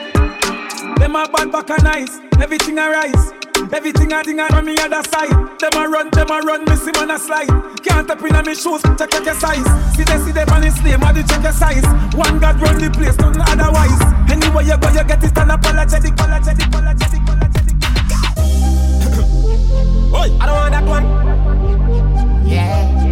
them 0.98 1.14
a 1.14 1.28
bad 1.28 1.52
back 1.52 1.70
and 1.70 1.84
nice, 1.84 2.18
everything 2.42 2.76
a 2.78 2.90
rise. 2.90 3.32
Everything 3.72 4.12
a 4.12 4.22
ding 4.22 4.40
on 4.40 4.64
me 4.64 4.76
other 4.78 5.02
side. 5.08 5.30
Them 5.58 5.72
a 5.76 5.88
run, 5.88 6.10
them 6.10 6.30
a 6.30 6.40
run, 6.40 6.64
me 6.64 6.76
see 6.76 6.90
man 6.92 7.10
a 7.12 7.18
slide. 7.18 7.48
Can't 7.82 8.04
step 8.04 8.22
in 8.22 8.34
on 8.34 8.44
me 8.44 8.54
shoes, 8.54 8.82
check 8.98 9.10
check 9.10 9.24
your 9.24 9.34
size. 9.34 9.64
See 9.94 10.02
they 10.02 10.18
see 10.18 10.32
them 10.32 10.48
on 10.50 10.62
his 10.62 10.82
name, 10.82 11.02
I 11.04 11.12
do 11.12 11.22
check 11.22 11.42
your 11.42 11.52
size. 11.52 11.84
One 12.14 12.38
God 12.40 12.60
run 12.60 12.78
the 12.78 12.90
place, 12.90 13.16
nothing 13.18 13.40
otherwise. 13.40 14.00
Anywhere 14.28 14.64
you 14.64 14.76
go, 14.76 14.88
you 14.88 15.04
get 15.04 15.22
it 15.22 15.32
unapologetic, 15.32 16.12
apologetic, 16.12 16.66
apologetic, 16.66 17.22
apologetic. 17.22 17.76
Oi, 20.18 20.28
I 20.40 20.46
don't 20.46 20.56
want 20.56 20.72
that 20.72 20.84
one. 20.84 21.04
Yeah. 22.46 23.07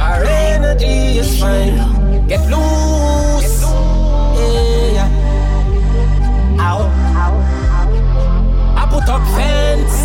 Our 0.00 0.24
energy 0.24 1.18
is 1.18 1.38
fine. 1.38 1.76
Get 2.26 2.40
loose. 2.48 3.60
Yeah. 4.96 5.08
Ow. 6.58 6.80
I 8.76 8.86
put 8.90 9.08
up 9.08 9.22
fence. 9.36 9.96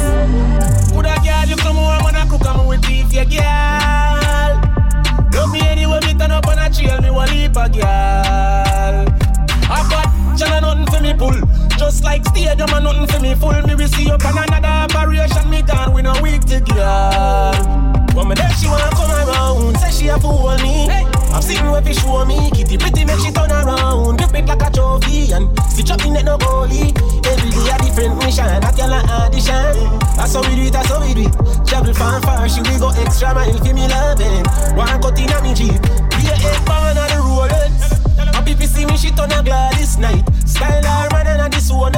Would 0.94 1.06
a 1.06 1.16
girl 1.24 1.46
you 1.48 1.56
come 1.56 1.78
home 1.78 2.08
and 2.08 2.18
I 2.18 2.28
cook 2.30 2.46
am 2.46 2.68
with 2.68 2.82
beef, 2.82 3.12
yeah, 3.14 3.24
girl. 3.24 4.60
Love 5.34 5.52
me 5.52 5.62
anyway, 5.62 6.00
me 6.02 6.14
turn 6.14 6.32
up 6.32 6.48
on 6.48 6.60
a 6.60 6.70
trail, 6.70 7.02
me 7.02 7.10
want 7.10 7.32
leap 7.32 7.56
a 7.56 7.70
girl. 7.70 9.06
I 9.72 9.88
got 9.90 10.38
channel 10.38 10.76
nothing 10.76 10.88
for 10.94 11.02
me 11.02 11.14
pull. 11.14 11.65
Just 11.78 12.04
like 12.04 12.26
stadium 12.26 12.70
and 12.70 12.84
nothing 12.84 13.08
for 13.08 13.20
me 13.20 13.36
full. 13.36 13.62
Me 13.68 13.76
we 13.76 13.88
see 13.88 14.10
up 14.10 14.24
on 14.26 14.38
another 14.38 14.68
operation, 14.68 15.50
me 15.50 15.62
gone 15.62 15.94
with 15.94 16.06
a 16.06 16.20
week 16.22 16.42
to 16.46 16.60
girl. 16.62 17.96
When 18.16 18.30
me 18.30 18.36
there, 18.36 18.50
she 18.56 18.68
wanna 18.68 18.90
come 18.96 19.12
around. 19.12 19.78
Say 19.78 19.92
she 19.92 20.08
a 20.08 20.18
fool 20.18 20.56
me. 20.64 20.88
I'm 21.36 21.42
sitting 21.42 21.70
where 21.70 21.84
she 21.86 21.94
show 21.94 22.24
me. 22.24 22.50
Kitty 22.52 22.78
pretty 22.78 23.04
make 23.04 23.20
she 23.20 23.32
turn 23.32 23.52
around. 23.52 24.18
Grip 24.18 24.34
it 24.34 24.46
like 24.46 24.62
a 24.64 24.72
trophy 24.72 25.34
and 25.34 25.52
stitch 25.68 25.92
up 25.92 26.06
in 26.06 26.16
it 26.16 26.24
no 26.24 26.38
goalie. 26.38 26.96
Every 27.28 27.50
day 27.52 27.68
a 27.68 27.78
different 27.84 28.24
mission. 28.24 28.48
A 28.48 28.72
girl 28.72 28.96
a 28.96 29.04
audition. 29.28 29.76
That's 30.16 30.34
how 30.34 30.42
we 30.48 30.56
do 30.56 30.62
it. 30.64 30.72
That's 30.72 30.88
how 30.88 31.02
we 31.02 31.14
do 31.14 31.28
it. 31.28 31.68
Travel 31.68 31.94
far 31.94 32.22
far. 32.22 32.48
She 32.48 32.62
will 32.62 32.80
go 32.80 32.90
extra 32.96 33.34
mile 33.34 33.52
for 33.58 33.74
me 33.74 33.86
loving. 33.88 34.46
One 34.80 35.02
cut 35.02 35.20
in 35.20 35.28
a 35.28 35.42
me 35.44 35.54
jeep. 35.54 35.82
Be 36.16 36.32
a 36.32 36.36
on 36.72 36.96
the 36.96 37.06
Rolex. 37.12 37.25
Happy 38.46 38.54
if 38.54 38.62
you 38.62 38.68
see 38.68 38.86
me, 38.86 38.96
she 38.96 39.10
turn 39.10 39.32
a 39.32 39.42
glad 39.42 39.74
this 39.74 39.98
night. 39.98 40.22
Style 40.46 40.84
her 40.86 41.10
man 41.10 41.26
and 41.26 41.42
a 41.42 41.50
this 41.50 41.72
one. 41.72 41.94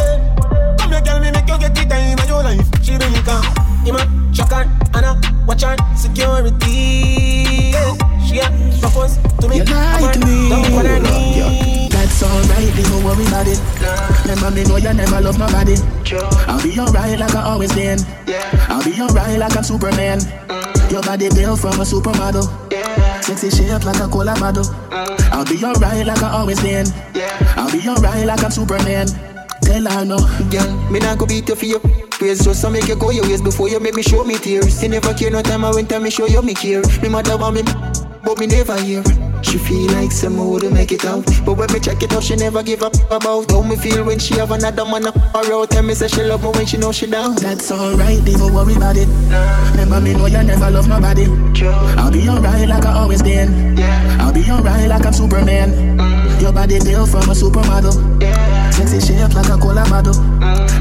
Come 0.79 0.91
here, 0.91 1.01
girl, 1.01 1.19
me 1.19 1.29
make 1.29 1.43
you 1.43 1.59
get 1.59 1.75
the 1.75 1.83
time 1.83 2.17
of 2.17 2.29
your 2.29 2.41
life. 2.41 2.63
She 2.81 2.95
bring 2.95 3.11
it 3.11 3.25
come. 3.25 3.43
Ima, 3.83 4.07
chuck 4.31 4.55
her, 4.55 4.63
Anna, 4.95 5.19
uh, 5.19 5.45
watch 5.45 5.63
her, 5.63 5.75
security. 5.97 7.75
Yeah, 7.75 7.91
She 8.23 8.39
a 8.39 8.47
propose 8.79 9.19
to 9.41 9.49
me. 9.49 9.57
You 9.57 9.65
like 9.65 10.15
I'm 10.15 10.23
me, 10.23 10.47
down 10.47 10.71
on 10.71 10.85
her 10.85 10.99
knee. 11.03 11.89
That's 11.91 12.23
alright, 12.23 12.71
don't 12.79 13.03
worry 13.03 13.27
about 13.27 13.47
it. 13.51 13.59
Remember 14.23 14.51
me 14.55 14.63
know 14.63 14.77
you 14.77 14.93
never 14.93 15.19
love 15.19 15.37
nobody. 15.37 15.75
I'll 16.47 16.63
be 16.63 16.79
alright 16.79 17.19
like 17.19 17.35
I 17.35 17.43
always 17.43 17.75
been. 17.75 17.99
I'll 18.71 18.81
be 18.85 18.95
alright 19.01 19.37
like 19.37 19.57
I'm 19.57 19.63
Superman. 19.63 20.19
Mm. 20.19 20.91
Your 20.91 21.03
body 21.03 21.27
built 21.27 21.59
from 21.59 21.73
a 21.73 21.83
supermodel. 21.83 22.47
Sexy 23.27 23.49
shape 23.49 23.83
like 23.83 23.99
a 23.99 24.07
cola 24.07 24.39
model. 24.39 24.63
Mm. 24.63 25.31
I'll 25.33 25.43
be 25.43 25.61
alright 25.61 26.07
like 26.07 26.23
I 26.23 26.31
always 26.31 26.61
been. 26.61 26.87
I'll 27.57 27.69
be 27.69 27.85
alright 27.85 28.25
like 28.25 28.41
I'm 28.41 28.51
Superman. 28.51 29.07
Tell 29.63 29.83
her 29.83 30.05
no. 30.05 30.17
Girl, 30.49 30.89
me 30.89 30.99
not 30.99 31.17
go 31.17 31.25
beat 31.25 31.49
you 31.49 31.55
for 31.55 31.65
your 31.65 31.81
ways 32.21 32.43
Just 32.45 32.61
to 32.61 32.69
make 32.69 32.87
you 32.87 32.95
go 32.95 33.09
your 33.09 33.23
ways 33.27 33.41
before 33.41 33.67
you 33.67 33.81
make 33.81 33.95
me 33.95 34.01
show 34.01 34.23
me 34.23 34.37
tears 34.37 34.81
You 34.81 34.87
never 34.87 35.13
care 35.13 35.29
no 35.29 35.41
time 35.41 35.65
I 35.65 35.71
went 35.71 35.89
time 35.89 36.03
me 36.03 36.09
show 36.09 36.25
you 36.25 36.41
me 36.41 36.53
care 36.53 36.81
Me 37.01 37.09
mother 37.09 37.37
want 37.37 37.55
me, 37.55 37.63
but 38.23 38.39
me 38.39 38.47
never 38.47 38.79
hear 38.79 39.03
She 39.41 39.57
feel 39.57 39.91
like 39.93 40.11
some 40.11 40.35
more 40.35 40.59
to 40.59 40.69
make 40.69 40.91
it 40.91 41.05
out 41.05 41.25
But 41.45 41.57
when 41.57 41.71
me 41.71 41.79
check 41.79 42.01
it 42.03 42.13
out, 42.13 42.23
she 42.23 42.35
never 42.35 42.63
give 42.63 42.83
up 42.83 42.95
about 43.11 43.51
How 43.51 43.61
me 43.61 43.75
feel 43.75 44.03
when 44.03 44.19
she 44.19 44.35
have 44.35 44.51
another 44.51 44.85
man 44.85 45.07
up 45.07 45.15
her 45.15 45.53
out 45.53 45.69
Tell 45.71 45.83
me 45.83 45.93
say 45.93 46.07
she 46.07 46.23
love 46.23 46.43
me 46.43 46.49
when 46.49 46.65
she 46.65 46.77
know 46.77 46.91
she 46.91 47.07
down 47.07 47.35
That's 47.35 47.71
alright, 47.71 48.23
don't 48.25 48.53
worry 48.53 48.75
about 48.75 48.97
it. 48.97 49.07
Nah. 49.29 49.71
Remember 49.71 50.01
me 50.01 50.13
know 50.13 50.25
you 50.25 50.43
never 50.43 50.69
love 50.71 50.87
nobody. 50.87 51.25
True. 51.53 51.69
I'll 51.69 52.11
be 52.11 52.27
alright 52.29 52.67
like 52.67 52.85
I 52.85 52.93
always 52.93 53.21
been. 53.21 53.77
Yeah. 53.77 54.17
I'll 54.19 54.33
be 54.33 54.49
alright 54.49 54.87
like 54.87 55.05
I'm 55.05 55.13
Superman. 55.13 56.26
Your 56.47 56.53
body 56.53 56.79
built 56.79 57.09
from 57.09 57.27
a 57.27 57.35
supermodel. 57.35 57.91
Sexy 58.71 59.01
shape 59.01 59.35
like 59.35 59.49
a 59.49 59.57
cola 59.59 59.83
model. 59.89 60.15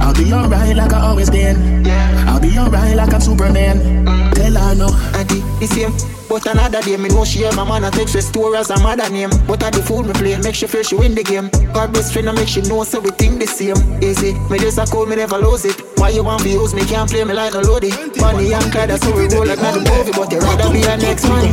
I'll 0.00 0.14
be 0.14 0.32
alright 0.32 0.76
like 0.76 0.92
I 0.92 1.00
always 1.00 1.28
been. 1.28 1.84
I'll 2.28 2.38
be 2.38 2.56
alright 2.56 2.94
like 2.94 3.12
I'm 3.12 3.20
Superman. 3.20 4.06
Tell 4.36 4.54
her 4.54 4.74
no. 4.76 4.86
Auntie, 5.18 5.42
the 5.58 5.66
same. 5.66 5.90
But 6.28 6.46
another 6.46 6.82
day, 6.82 6.96
me 6.96 7.08
know 7.08 7.24
she 7.24 7.40
hear 7.40 7.52
my 7.54 7.64
man 7.64 7.82
a 7.82 7.90
text 7.90 8.14
her 8.14 8.20
story 8.20 8.58
as 8.58 8.70
a 8.70 8.78
mother 8.78 9.10
name. 9.10 9.30
But 9.48 9.64
I 9.64 9.70
the 9.70 9.82
fool 9.82 10.04
me 10.04 10.12
play, 10.12 10.38
make 10.38 10.54
she 10.54 10.68
feel 10.68 10.84
she 10.84 10.94
win 10.94 11.16
the 11.16 11.24
game. 11.24 11.50
God 11.74 11.92
best 11.92 12.12
friend, 12.12 12.28
I 12.28 12.32
make 12.32 12.46
she 12.46 12.60
know 12.62 12.84
so 12.84 13.00
we 13.00 13.10
think 13.10 13.40
the 13.40 13.46
same. 13.48 13.74
Easy, 14.00 14.34
me 14.48 14.60
just 14.60 14.78
a 14.78 14.86
call 14.86 15.06
me 15.06 15.16
never 15.16 15.38
lose 15.38 15.64
it. 15.64 15.74
Why 15.98 16.10
you 16.10 16.22
want 16.22 16.42
to 16.42 16.48
use 16.48 16.74
me? 16.74 16.84
Can't 16.84 17.10
play 17.10 17.24
me 17.24 17.34
like 17.34 17.54
a 17.54 17.62
loadie. 17.62 17.90
Money 18.20 18.52
and 18.52 18.72
card, 18.72 18.90
that's 18.90 19.02
how 19.02 19.16
we 19.16 19.26
roll 19.34 19.44
like 19.44 19.58
not 19.58 19.74
the 19.74 19.82
movie. 19.82 20.12
But 20.14 20.30
you 20.30 20.38
rather 20.38 20.70
be 20.70 20.82
a 20.86 20.96
next 20.96 21.26
man. 21.26 21.52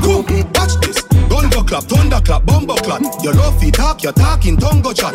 Watch 0.53 0.77
this. 0.85 1.02
Thunder 1.53 2.19
clap, 2.21 2.45
bumbo 2.45 2.75
clap. 2.75 3.01
Your 3.23 3.33
love 3.33 3.61
talk, 3.71 4.01
your 4.01 4.13
talking 4.13 4.57
tongue 4.57 4.81
go 4.81 4.91
chat. 4.91 5.13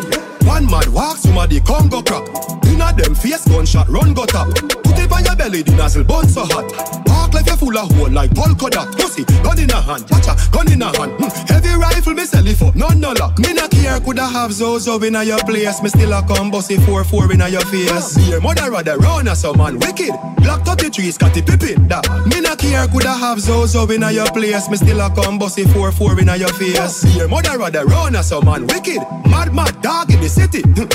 One 0.49 0.65
mad 0.65 0.87
walk, 0.89 1.17
somebody 1.17 1.61
Congo 1.61 2.01
crap. 2.01 2.25
Inna 2.65 2.91
them 2.97 3.13
face 3.13 3.45
gunshot, 3.45 3.87
run 3.87 4.13
go 4.15 4.25
tap. 4.25 4.47
Put 4.49 4.97
it 4.97 5.11
on 5.11 5.23
your 5.23 5.35
belly, 5.35 5.61
the 5.61 5.75
nozzle 5.75 6.03
bun 6.03 6.27
so 6.27 6.43
hot. 6.43 6.65
Walk 7.05 7.33
like 7.35 7.45
you 7.45 7.55
full 7.55 7.77
of 7.77 7.91
hole 7.95 8.09
like 8.09 8.33
polka 8.33 8.67
dot. 8.69 8.97
Pussy, 8.97 9.23
gun 9.43 9.59
in 9.59 9.69
a 9.69 9.79
hand, 9.79 10.03
watcha, 10.09 10.33
gun 10.51 10.71
in 10.71 10.81
a 10.81 10.89
hand. 10.97 11.11
Hmm. 11.21 11.29
Heavy 11.53 11.69
rifle, 11.77 12.13
me 12.13 12.25
sell 12.25 12.47
it 12.47 12.57
for 12.57 12.71
none 12.75 12.99
no 12.99 13.11
luck. 13.13 13.37
Me 13.37 13.53
not 13.53 13.69
care, 13.69 13.99
coulda 13.99 14.25
have 14.25 14.51
Zozo 14.51 14.99
in 15.03 15.15
a 15.15 15.23
your 15.23 15.39
place. 15.39 15.81
Me 15.83 15.89
still 15.89 16.13
a 16.13 16.25
come 16.25 16.49
bossy 16.49 16.77
four 16.77 17.03
four 17.03 17.31
in 17.31 17.41
a 17.41 17.47
your 17.47 17.65
face. 17.65 18.17
See 18.17 18.31
your 18.31 18.41
mother 18.41 18.71
rather 18.71 18.97
run 18.97 19.27
as 19.27 19.39
a 19.39 19.53
some 19.53 19.57
man 19.57 19.77
wicked. 19.79 20.11
Black 20.37 20.65
33 20.65 21.11
Scottie 21.11 21.41
Pippen. 21.43 21.87
That 21.87 22.07
me 22.27 22.41
not 22.41 22.57
care, 22.57 22.87
coulda 22.87 23.13
have 23.13 23.39
Zozo 23.39 23.85
in 23.91 24.03
a 24.03 24.11
your 24.11 24.31
place. 24.31 24.67
Me 24.69 24.77
still 24.77 24.99
a 24.99 25.13
come 25.13 25.37
bossy 25.37 25.65
four 25.65 25.91
four 25.91 26.19
in 26.19 26.29
a 26.29 26.37
your 26.37 26.53
face. 26.53 26.95
See 26.95 27.19
your 27.19 27.27
mother 27.27 27.57
rather 27.57 27.85
run 27.85 28.15
as 28.15 28.25
a 28.25 28.29
some 28.35 28.45
man 28.45 28.65
wicked. 28.67 28.99
Mad 29.29 29.53
mad 29.53 29.81
dog 29.81 30.11
in 30.11 30.19
the 30.21 30.29
city. 30.39 30.61
Hmm. 30.63 30.87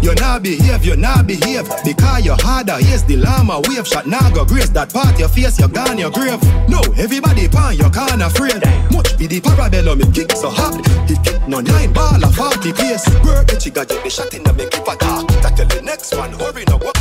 You 0.00 0.14
not 0.14 0.42
behave, 0.42 0.84
you 0.84 0.96
not 0.96 1.26
behave 1.26 1.68
Because 1.84 2.24
you're 2.24 2.38
harder, 2.38 2.78
here's 2.78 3.02
the 3.02 3.16
llama 3.16 3.60
wave 3.66 3.86
Shot 3.86 4.06
now 4.06 4.30
go 4.30 4.44
grace 4.44 4.68
that 4.70 4.92
part 4.92 5.18
your 5.18 5.28
face, 5.28 5.58
you 5.58 5.66
gone 5.66 5.98
your 5.98 6.10
grave 6.10 6.40
No, 6.68 6.78
everybody 6.96 7.48
pan 7.48 7.74
your 7.76 7.90
can't 7.90 8.22
afraid 8.22 8.62
Much 8.92 9.18
be 9.18 9.26
the 9.26 9.40
parabellum, 9.40 10.00
it 10.00 10.14
kick 10.14 10.30
so 10.32 10.50
hard 10.50 10.80
It 11.10 11.18
kick 11.24 11.46
no 11.48 11.60
nine 11.60 11.92
ball 11.92 12.22
of 12.24 12.34
40 12.34 12.72
pace 12.72 13.04
Work 13.26 13.48
the 13.48 13.58
chigga, 13.58 13.88
get 13.88 14.04
the 14.04 14.08
shot 14.08 14.32
in 14.32 14.44
the 14.44 14.52
make 14.52 14.72
it 14.72 14.86
attack 14.86 15.26
That 15.42 15.56
tell 15.56 15.66
the 15.66 15.82
next 15.82 16.14
one, 16.16 16.32
hurry 16.32 16.64
no 16.68 16.78
go 16.78 16.92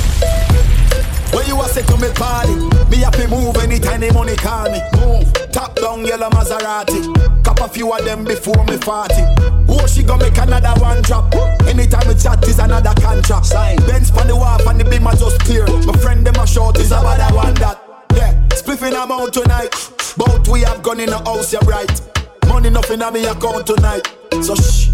when 1.34 1.46
you 1.46 1.60
a 1.62 1.68
say 1.68 1.84
to 1.84 1.98
me 1.98 2.10
party, 2.14 2.56
me 2.90 2.98
happy 3.04 3.28
move 3.28 3.58
anytime 3.58 4.00
the 4.00 4.14
money 4.14 4.36
call 4.38 4.72
me. 4.72 4.80
Move, 4.96 5.32
top 5.52 5.76
down 5.76 6.06
yellow 6.06 6.30
Maserati. 6.30 7.44
Cop 7.44 7.60
a 7.60 7.68
few 7.68 7.92
of 7.92 8.04
them 8.06 8.24
before 8.24 8.64
me 8.64 8.78
40. 8.78 9.57
Oh, 9.70 9.86
she 9.88 10.04
gon' 10.04 10.20
make 10.20 10.38
another 10.38 10.80
one 10.82 11.02
drop. 11.02 11.34
Anytime 11.68 12.08
we 12.08 12.16
chat 12.16 12.46
is 12.48 12.60
another 12.60 12.94
contract. 13.02 13.46
Sign. 13.46 13.78
Benz 13.88 14.12
on 14.12 14.28
the 14.28 14.36
wharf 14.36 14.66
and 14.66 14.80
the 14.80 14.86
beam 14.86 15.08
are 15.08 15.16
just 15.16 15.40
clear. 15.42 15.68
My 15.86 15.94
friend 16.00 16.26
them 16.26 16.36
a 16.36 16.48
short 16.48 16.80
is 16.80 16.92
about 16.92 17.18
that 17.18 17.34
one 17.34 17.54
that. 17.56 17.82
Yeah, 18.16 18.34
spliffing 18.50 18.92
about 18.92 19.34
tonight. 19.34 19.74
Both 20.16 20.48
we 20.48 20.62
have 20.62 20.82
gone 20.82 21.00
in 21.00 21.10
the 21.10 21.20
house, 21.20 21.52
you're 21.54 21.62
right. 21.62 22.02
Money 22.48 22.70
nothing 22.70 23.02
on 23.02 23.14
me 23.14 23.26
account 23.26 23.68
tonight. 23.68 24.08
So 24.42 24.56
shh, 24.56 24.90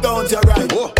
don't 0.00 0.30
you 0.30 0.40
right. 0.40 0.72
Oh. 0.72 0.92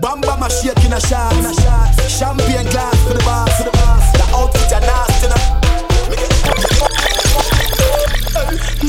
Bam 0.00 0.20
bam 0.20 0.42
a 0.42 0.50
shake 0.50 0.84
in 0.84 0.92
a 0.92 1.00
shot, 1.00 1.32
in 1.38 1.46
a 1.46 1.54
shot. 1.54 1.94
Champagne 2.10 2.68
glass 2.70 2.96
for 3.06 3.14
the 3.14 3.22
boss, 3.24 3.56
for 3.56 3.64
the 3.64 3.70
boss. 3.70 4.12
The 4.12 4.24
outfit 4.36 4.72
a 4.72 4.80
nasty, 4.80 5.28
na. 5.28 5.63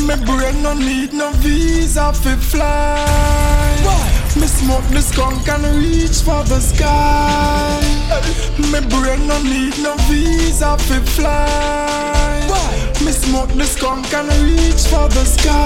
Me 0.06 0.16
brain 0.24 0.62
no 0.62 0.74
need 0.74 1.14
no 1.14 1.32
visa 1.42 2.14
fi 2.14 2.36
fly. 2.36 2.96
Why? 3.84 4.40
Me 4.40 4.46
smoke 4.46 4.88
the 4.90 5.02
skunk 5.02 5.48
and 5.50 5.66
reach 5.82 6.22
for 6.22 6.44
the 6.44 6.60
sky. 6.60 7.82
Me 8.72 8.80
brain 8.86 9.28
no 9.28 9.42
need 9.42 9.78
no 9.82 9.96
visa 10.08 10.78
fi 10.78 11.00
fly. 11.00 12.06
Me 13.04 13.12
smoke 13.12 13.50
the 13.54 13.66
skunk 13.66 14.14
and 14.14 14.30
reach 14.46 14.86
for 14.88 15.10
the 15.10 15.26
sky. 15.26 15.66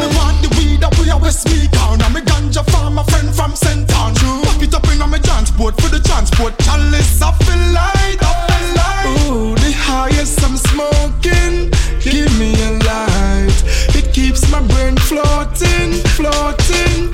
Me 0.00 0.06
want 0.16 0.42
the 0.42 0.48
weed 0.58 0.82
up 0.82 0.98
we 0.98 1.08
a 1.10 1.16
West 1.16 1.48
Me 1.48 1.68
And 1.72 2.14
me 2.14 2.20
ganja 2.22 2.64
farm 2.70 2.98
a 2.98 3.04
friend 3.04 3.32
from 3.32 3.54
St. 3.54 3.88
Town 3.88 4.14
Pack 4.14 4.62
it 4.62 4.74
up 4.74 4.86
in 4.88 5.00
a 5.00 5.06
me 5.06 5.18
transport 5.20 5.80
for 5.80 5.88
the 5.88 6.00
transport 6.00 6.58
Chalice 6.58 7.22
I 7.22 7.32
feel 7.44 7.62
light, 7.72 8.18
I 8.20 8.32
feel 8.46 8.66
light 8.76 9.30
Ooh, 9.30 9.54
the 9.54 9.72
highest 9.72 10.42
I'm 10.42 10.56
smoking. 10.56 11.70
Give 12.00 12.32
me 12.38 12.54
a 12.62 12.72
light. 12.88 13.62
It 13.94 14.14
keeps 14.14 14.50
my 14.50 14.62
brain 14.68 14.96
floating, 14.96 15.92
floating. 16.16 17.10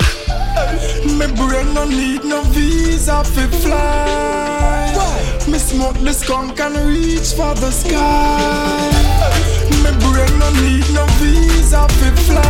My 1.17 1.27
brain 1.35 1.73
no 1.73 1.85
need 1.85 2.23
no 2.23 2.41
visa 2.43 3.21
fi 3.23 3.47
fly. 3.47 4.93
Me 5.51 5.59
smoke 5.59 5.99
the 5.99 6.13
skunk 6.13 6.59
and 6.61 6.77
reach 6.87 7.33
for 7.35 7.53
the 7.55 7.69
sky. 7.69 8.91
My 9.83 9.91
brain 9.99 10.39
no 10.39 10.49
need 10.61 10.87
no 10.93 11.05
visa 11.19 11.85
fi 11.99 12.09
fly. 12.23 12.43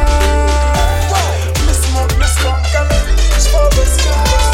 Me 1.65 1.73
smoke 1.73 2.13
the 2.21 2.27
skunk 2.38 2.75
and 2.75 2.91
reach 3.07 3.47
for 3.49 3.67
the 3.75 3.85
sky. 3.85 4.47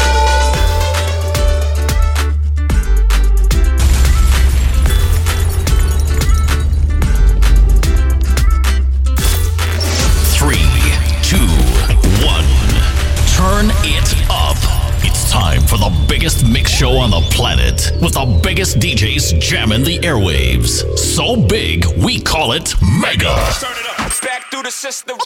Turn 13.44 13.66
it 13.84 14.30
up. 14.30 14.56
It's 15.04 15.30
time 15.30 15.60
for 15.60 15.76
the 15.76 15.92
biggest 16.08 16.48
mix 16.48 16.70
show 16.70 16.92
on 16.92 17.10
the 17.10 17.20
planet 17.30 17.92
with 18.00 18.14
the 18.14 18.40
biggest 18.42 18.78
DJs 18.78 19.38
jamming 19.38 19.84
the 19.84 19.98
airwaves. 19.98 20.80
So 20.96 21.36
big, 21.36 21.84
we 22.02 22.22
call 22.22 22.52
it 22.52 22.74
Mega. 22.80 23.36
Turn 23.60 23.76
it 23.76 24.00
up. 24.00 24.22
Back 24.22 24.50
through 24.50 24.62
the 24.62 24.70
system. 24.70 25.18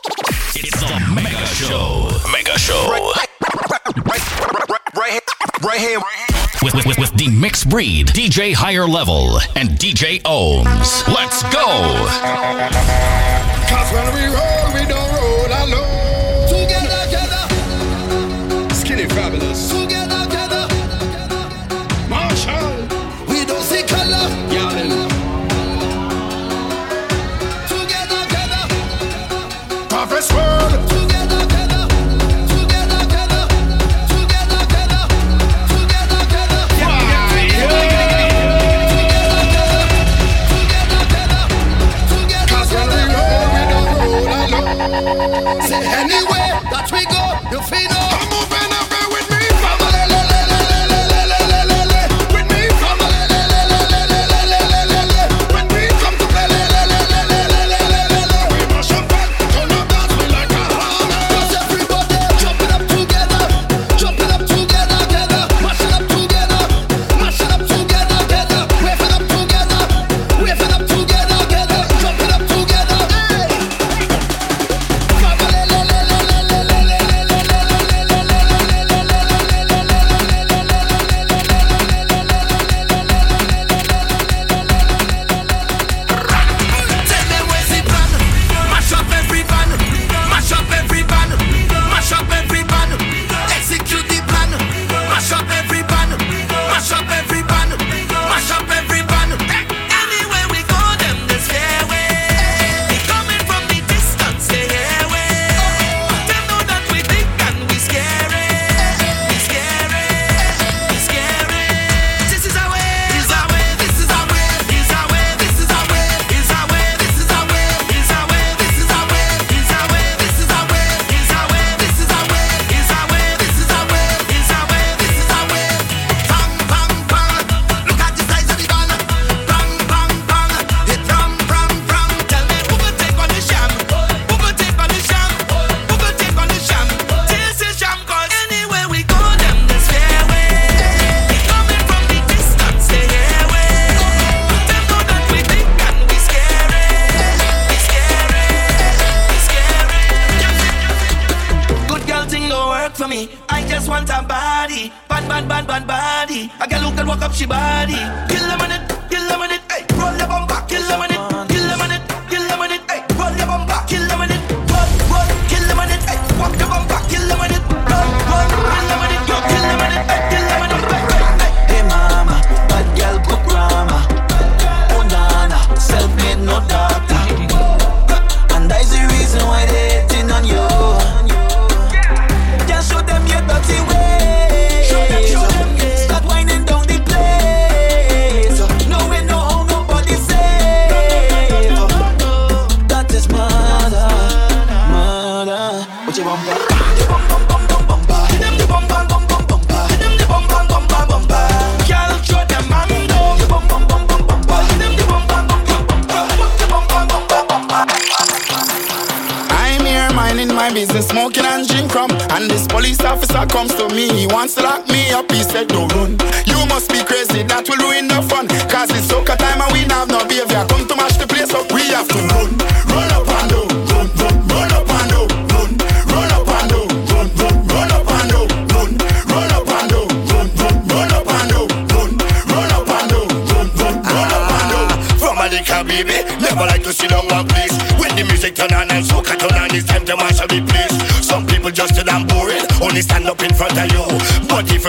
It's 0.56 0.80
the 0.80 0.98
Mega 1.14 1.46
Show. 1.46 2.10
Mega 2.32 2.58
Show. 2.58 2.90
Right 4.96 5.10
here. 5.12 5.20
Right 5.62 5.78
here. 5.78 6.00
With, 6.60 6.74
with, 6.74 6.86
with, 6.86 6.98
with 6.98 7.12
the 7.16 7.28
mixed 7.30 7.68
breed, 7.70 8.08
DJ 8.08 8.52
Higher 8.52 8.88
Level, 8.88 9.38
and 9.54 9.68
DJ 9.78 10.20
OhMz. 10.22 11.06
Let's 11.06 11.44
go. 11.54 12.08
Cause 13.70 13.92
when 13.92 14.12
we 14.12 14.26
roll, 14.26 14.74
we 14.74 14.86
don't 14.88 15.12
roll 15.14 15.46
alone 15.46 16.07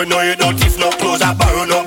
No, 0.00 0.04
you 0.04 0.08
know 0.08 0.22
you 0.22 0.34
don't, 0.34 0.64
if 0.64 0.78
not 0.78 0.98
close, 0.98 1.20
I 1.20 1.34
borrow 1.34 1.66
no. 1.66 1.79